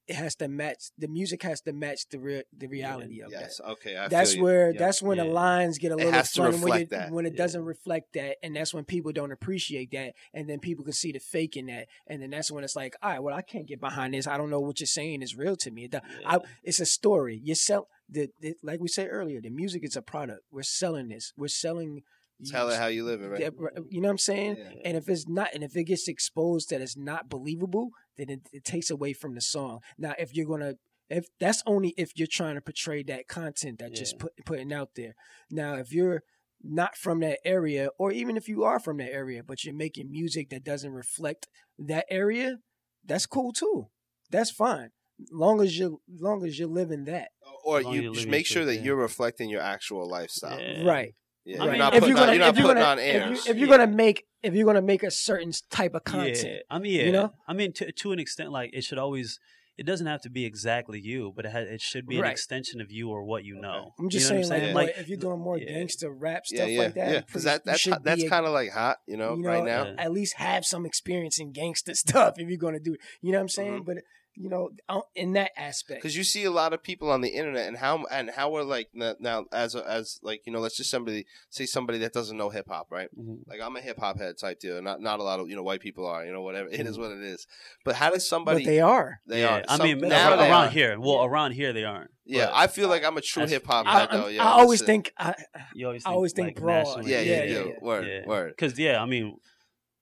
[0.08, 3.58] It has to match the music has to match the real the reality of Yes.
[3.58, 3.70] that.
[3.72, 3.98] Okay.
[3.98, 4.80] I That's where Yeah.
[4.80, 7.12] that's when the lines get a It little funny when, reflect that.
[7.12, 7.38] when it Yeah.
[7.44, 11.12] doesn't reflect that, and that's when people don't appreciate that, and then people can see
[11.12, 13.68] the fake in that, and then that's when it's like, all right, well, I can't
[13.68, 14.28] get behind this.
[14.28, 15.86] I don't know what you're saying is real to me.
[15.86, 17.40] It I, it's a story.
[17.44, 19.42] You sell the, the like we said earlier.
[19.42, 20.44] The music is a product.
[20.52, 21.34] We're selling this.
[21.36, 22.04] We're selling.
[22.46, 23.44] Tell it how you live it, right?
[23.44, 24.58] Uh, you know what I'm saying?
[24.58, 24.82] Yeah.
[24.86, 28.42] And if it's not, and if it gets exposed that it's not believable, then it,
[28.54, 29.80] it takes away from the song.
[29.98, 30.76] Now, if you're gonna,
[31.10, 34.22] if that's only if you're trying to portray that content that just Yeah.
[34.22, 35.16] put putting out there.
[35.50, 36.22] Now, if you're
[36.62, 40.12] not from that area, or even if you are from that area, but you're making
[40.12, 41.48] music that doesn't reflect
[41.80, 42.58] that area,
[43.04, 43.88] that's cool too.
[44.30, 44.90] That's fine,
[45.32, 47.30] long as you long as you're living that.
[47.64, 48.82] Or As long as you you're just living make sure that yeah.
[48.82, 50.60] you're reflecting your actual lifestyle.
[50.60, 50.84] Yeah.
[50.84, 51.16] Right.
[51.48, 53.00] Yeah, I you're not if putting you're on, you're not if you're putting gonna, on
[53.00, 53.46] if, airs.
[53.46, 53.78] you, if you're Yeah.
[53.78, 57.04] gonna make if you're gonna make a certain type of content, Yeah, I mean, yeah,
[57.06, 57.34] you know?
[57.48, 59.40] I mean, to to an extent, like it should always.
[59.78, 62.82] It doesn't have to be exactly you, but it has, it should be an extension
[62.82, 63.94] of you or what you know.
[64.00, 65.00] I'm just You know what saying, like, saying?
[65.02, 65.66] if you're doing more yeah.
[65.72, 67.20] gangster rap stuff yeah, like that, yeah.
[67.20, 69.64] Because that that's should hot- that's kind of like hot, you know, you know, right
[69.64, 69.86] now.
[69.86, 69.94] Yeah.
[70.00, 73.00] at least have some experience in gangster stuff if you're gonna do it.
[73.22, 73.82] You know what I'm saying?
[73.84, 73.86] Mhm.
[73.86, 73.98] But
[74.40, 77.30] you know, uh, in that aspect, because you see a lot of people on the
[77.30, 80.78] internet and how and how we're like now as a, as like you know let's
[80.78, 83.40] just somebody say somebody that doesn't know hip hop right Mhm.
[83.48, 85.64] like I'm a hip hop head type deal not not a lot of you know
[85.64, 86.88] white people are you know whatever it Mm-hmm.
[86.88, 87.48] is what it is
[87.84, 89.20] but how does somebody but they are.
[89.26, 91.00] they Yeah, are I Some- mean, now around, around here.
[91.00, 92.12] Well, around here they aren't.
[92.26, 94.44] yeah but I feel like I'm a true hip hop I, head though I'm- yeah
[94.46, 95.34] I always think I,
[95.74, 97.06] You always I think, always think like, broad.
[97.08, 98.26] yeah yeah Yeah, yeah, yeah, word yeah.
[98.28, 99.38] word Because yeah, I mean,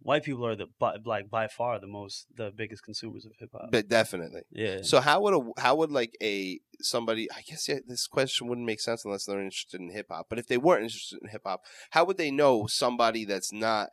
[0.05, 3.49] white people are the by, like by far the most the biggest consumers of hip
[3.51, 3.71] hop.
[3.71, 4.83] but definitely Yeah.
[4.83, 8.67] So how would a how would like a somebody I guess yeah, this question wouldn't
[8.67, 10.27] make sense unless they're interested in hip hop.
[10.29, 13.89] But if they weren't interested in hip hop, how would they know somebody that's not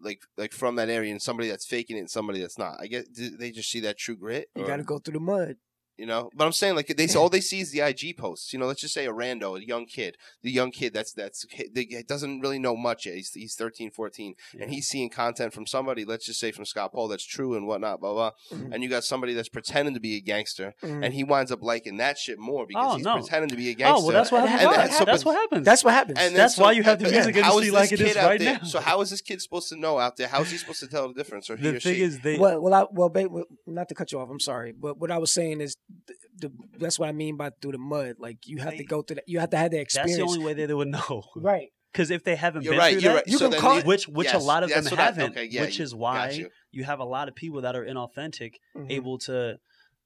[0.00, 2.76] like like from that area and somebody that's faking it and somebody that's not?
[2.80, 4.48] I guess do they just see that true grit.
[4.54, 5.56] you got to go through the mud.
[5.98, 6.30] You know.
[6.34, 8.52] But I'm saying like they all they see is the IG posts.
[8.52, 11.44] You know, let's just say a rando, a young kid, the young kid that's that's
[11.74, 13.16] that doesn't really know much yet.
[13.16, 14.62] He's he's 13, 14, Yeah.
[14.62, 16.04] and he's seeing content from somebody.
[16.04, 18.30] Let's just say from Scott Paul that's true and whatnot, blah blah.
[18.52, 18.72] Mhm.
[18.72, 21.04] And you got somebody that's pretending to be a gangster Mhm.
[21.04, 23.16] and he winds up liking that shit more because Oh, he's no.
[23.16, 24.02] pretending to be a gangster.
[24.02, 24.68] oh well, that's what And- happens.
[24.76, 25.64] and- that's, so- that's what happens.
[25.64, 26.18] That's what happens.
[26.18, 28.06] And then That's why you have the but music how is industry like this it
[28.06, 28.64] is kid out right there- now.
[28.64, 30.28] So how is this kid supposed to know out there?
[30.28, 32.02] How is he supposed to tell the difference, or he the or thing she?
[32.02, 34.28] is, they well, well, I, well, babe, well, not to cut you off.
[34.30, 35.74] I'm sorry, but what I was saying is,
[36.06, 36.14] the,
[36.48, 38.16] the, that's what I mean by through the mud.
[38.18, 39.24] Like you have to go through that.
[39.28, 40.16] You have to have that that's experience.
[40.18, 41.22] the only way that they would know.
[41.36, 41.68] right.
[41.92, 42.92] Because if they haven't you're been right.
[42.92, 43.26] through You're that, right.
[43.26, 45.30] you so can call- you- which which a lot of them that's what I- haven't,
[45.32, 46.50] okay, yeah, which is why you.
[46.70, 48.90] you have a lot of people that are inauthentic Mhm.
[48.92, 49.56] able to,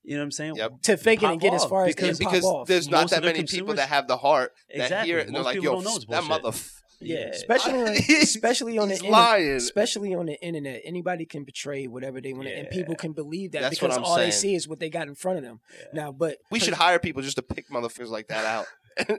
[0.05, 0.57] you know what I'm saying?
[0.57, 0.73] Yep.
[0.83, 2.69] to fake it and pop get as off, far as because they pop because off.
[2.69, 5.09] there's not Most that of their many people that have the heart that Exactly.
[5.11, 6.73] hear it and they're Most like, people "Yo, don't know that bullshit.
[7.03, 7.29] Mother." Yeah.
[7.29, 7.89] especially on,
[8.23, 9.51] especially on the internet, lying.
[9.51, 10.83] especially on the internet.
[10.85, 14.09] Anybody can portray whatever they want, to and people can believe that That's what because
[14.09, 15.61] all they see is what they got in front of them.
[15.71, 15.87] Yeah.
[15.93, 18.67] Now, but We should hire people just to pick motherfuckers like that out.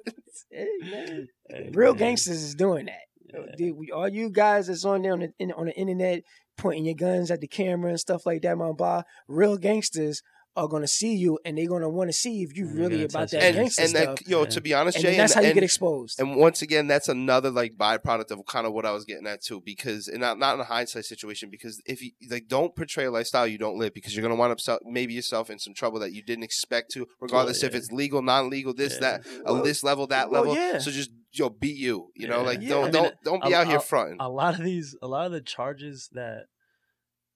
[0.52, 1.28] Hey, man,
[1.74, 3.02] real gangsters is doing that.
[3.34, 3.56] Yeah.
[3.58, 6.24] Dude, we, all you guys that's on there on the, in, on the internet
[6.58, 9.04] pointing your guns at the camera and stuff like that, my blah.
[9.28, 10.22] Real gangsters
[10.56, 13.06] are gonna see you and they're gonna want to see if you And really they're
[13.08, 14.20] about that and gangster and stuff.
[14.20, 14.50] that, yo, Yeah.
[14.50, 16.20] to be honest, and Jay, then that's and, how you and- get exposed.
[16.20, 19.42] And once again, that's another like byproduct of kind of what I was getting at
[19.42, 23.06] too, because and not not in a hindsight situation, because if you like don't portray
[23.06, 25.74] a lifestyle you don't live, because you're gonna wind up so, maybe yourself in some
[25.74, 27.78] trouble that you didn't expect to, regardless if yeah.
[27.80, 29.00] it's legal, non-legal, this Yeah.
[29.20, 30.56] that, uh, this level, that well, level.
[30.56, 30.78] yeah.
[30.78, 32.70] So just yo, be you, you know, like Yeah.
[32.70, 34.18] don't I mean, don't don't be a- out here fronting.
[34.20, 36.44] a lot of these a lot of the charges that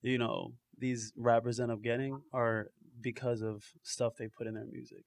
[0.03, 2.68] you know these rappers end up getting are
[3.02, 5.04] because of stuff they put in their music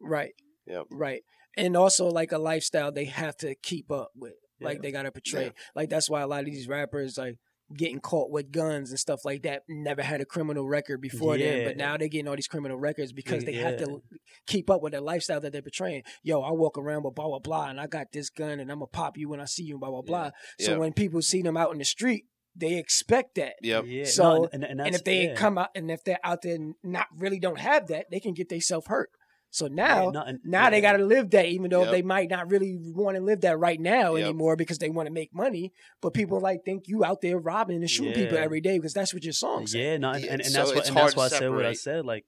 [0.00, 0.32] right.
[0.66, 0.86] Yep.
[0.90, 1.22] Right.
[1.56, 4.34] And also like a lifestyle they have to keep up with.
[4.62, 5.44] Like they gotta portray.
[5.44, 5.50] Yeah.
[5.74, 7.36] Like that's why a lot of these rappers like
[7.76, 11.64] getting caught with guns and stuff like that never had a criminal record before then,
[11.64, 14.02] but now they're getting all these criminal records because they have to
[14.46, 16.02] keep up with the lifestyle that they're portraying.
[16.22, 18.78] Yo, I walk around with blah blah blah, and I got this gun, and I'm
[18.78, 20.30] gonna pop you when I see you, blah blah blah.
[20.58, 20.78] So Yeah.
[20.78, 22.24] when people see them out in the street,
[22.60, 23.54] they expect that.
[23.62, 23.84] Yep.
[23.86, 24.04] Yeah.
[24.04, 25.34] So- no, and, and, and, and if they yeah.
[25.34, 28.34] come out, and if they're out there and not really don't have that, they can
[28.34, 29.10] get themselves hurt.
[29.52, 31.90] So now, Yeah, no, and- now they got to live that, even though Yep.
[31.90, 34.24] they might not really want to live that right now Yep.
[34.26, 35.72] anymore because they want to make money.
[36.00, 39.12] But people like think you out there robbing and shooting people every day because that's
[39.12, 39.74] what your song says.
[39.74, 41.72] Yeah, no, and, and, and so that's what and that's why I said what I
[41.72, 42.06] said.
[42.06, 42.24] Like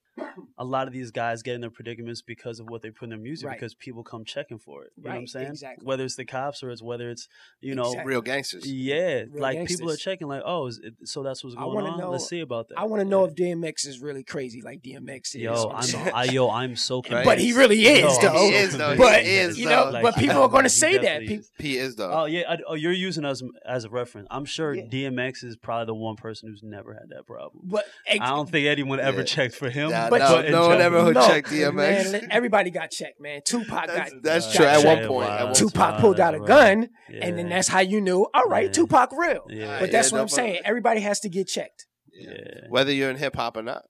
[0.57, 3.09] a lot of these guys get in their predicaments because of what they put in
[3.11, 3.57] their music Right.
[3.57, 4.91] because people come checking for it.
[4.97, 5.47] You know what I'm saying?
[5.47, 5.85] exactly.
[5.85, 7.27] Whether it's the cops or it's whether it's
[7.61, 8.09] you know Exactly.
[8.11, 8.69] Real gangsters.
[8.69, 11.75] yeah, Real like people are checking like oh is it, so that's what's I going
[11.75, 11.99] wanna on.
[11.99, 12.77] know- Let's see about that.
[12.77, 15.35] I want to know if DMX is really crazy like DMX is.
[15.35, 16.09] yo I'm song.
[16.13, 17.25] I, yo I'm so Right.
[17.25, 18.33] but he really is, Yo, though.
[18.39, 18.91] He is, though.
[18.91, 20.01] He But is, you know, though.
[20.01, 21.01] but people are going to say that.
[21.01, 21.51] definitely People, is.
[21.59, 22.11] He is though.
[22.11, 24.27] Oh yeah, I, oh you're using us as a reference.
[24.31, 24.83] I'm sure Yeah.
[24.83, 27.61] DMX is probably the one person who's never had that problem.
[27.65, 29.23] but I don't think anyone ever Yeah.
[29.25, 29.91] checked for him.
[29.91, 32.11] Nah, but no, in no one ever would No, check DMX.
[32.11, 33.41] Man, everybody got checked, man.
[33.45, 34.65] Tupac That's, got that's Uh, true.
[34.65, 35.07] At one checked.
[35.07, 35.93] point, at one Tupac point.
[35.95, 37.19] Wow, pulled out a gun, right.
[37.21, 38.25] and then that's how you knew.
[38.33, 39.45] All right, Tupac real.
[39.49, 39.79] Yeah.
[39.79, 40.61] But that's what I'm saying.
[40.65, 41.85] Everybody has to get checked.
[42.15, 42.31] Yeah,
[42.69, 43.83] Whether you're in hip hop or not.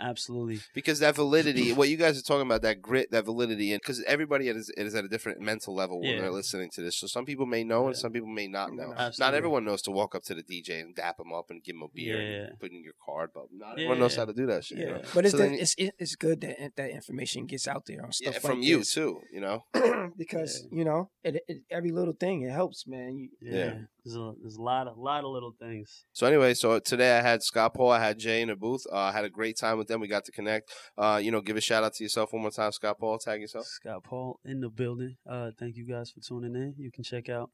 [0.00, 0.60] Absolutely.
[0.74, 4.02] because that validity, what you guys are talking about, that grit, that validity, and because
[4.04, 6.20] everybody is, is at a different mental level when Yeah.
[6.20, 6.96] they're listening to this.
[6.96, 8.92] So some people may know, and some people may not know.
[9.18, 11.76] Not everyone knows to walk up to the DJ and dap him up and give
[11.76, 12.46] him a beer Yeah.
[12.48, 14.78] and put in your card, but not everyone knows how to do that shit.
[14.78, 15.02] Yeah, You know?
[15.14, 18.10] but it's So the, then- it's it's good that that information gets out there on
[18.20, 18.94] yeah, stuff from like you this.
[18.94, 19.20] too.
[19.32, 19.64] You know,
[20.16, 23.16] because you know it, it, every little thing it helps, man.
[23.18, 23.78] You, Yeah, Yeah.
[24.04, 26.04] There's, a, there's a lot of lot of little things.
[26.12, 28.84] So anyway, so today I had Scott Paul, I had Jay in the booth.
[28.90, 30.00] Uh, I had a great time with them.
[30.00, 30.70] We got to connect.
[30.96, 33.18] Uh, you know, give a shout out to yourself one more time, Scott Paul.
[33.18, 33.66] Tag yourself.
[33.66, 35.16] Scott Paul in the building.
[35.28, 36.74] Uh, thank you guys for tuning in.
[36.78, 37.50] You can check out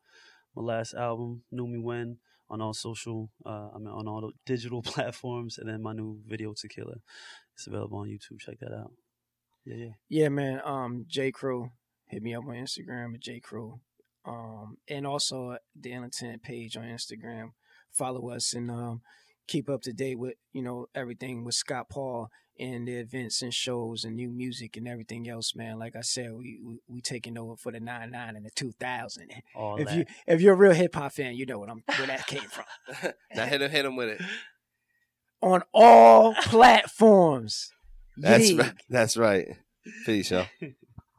[0.54, 2.18] my last album, Knew Me When,
[2.48, 6.20] on all social, uh, I mean on all the digital platforms, and then my new
[6.26, 6.94] video Tequila.
[7.54, 8.38] It's available on YouTube.
[8.38, 8.92] Check that out.
[9.64, 9.92] Yeah, yeah.
[10.08, 10.60] yeah, man.
[10.64, 11.70] Um, J Crew
[12.06, 13.80] hit me up on Instagram at J Crew,
[14.26, 17.52] um, and also the Ill Intent page on Instagram.
[17.92, 19.00] Follow us and um,
[19.46, 23.52] keep up to date with you know everything with Scott Paul and the events and
[23.52, 25.78] shows and new music and everything else, man.
[25.78, 28.72] Like I said, we we, we taking over for the nine nine and the two
[28.72, 29.30] thousand.
[29.54, 29.96] If that.
[29.96, 32.40] you if you're a real hip hop fan, you know what I'm where that came
[32.40, 32.64] from.
[33.34, 34.20] now hit him, hit him with it.
[35.42, 37.70] On all platforms.
[38.16, 38.60] That's Yeet.
[38.60, 38.74] right.
[38.88, 39.48] That's right.
[40.04, 40.46] Peace, y'all.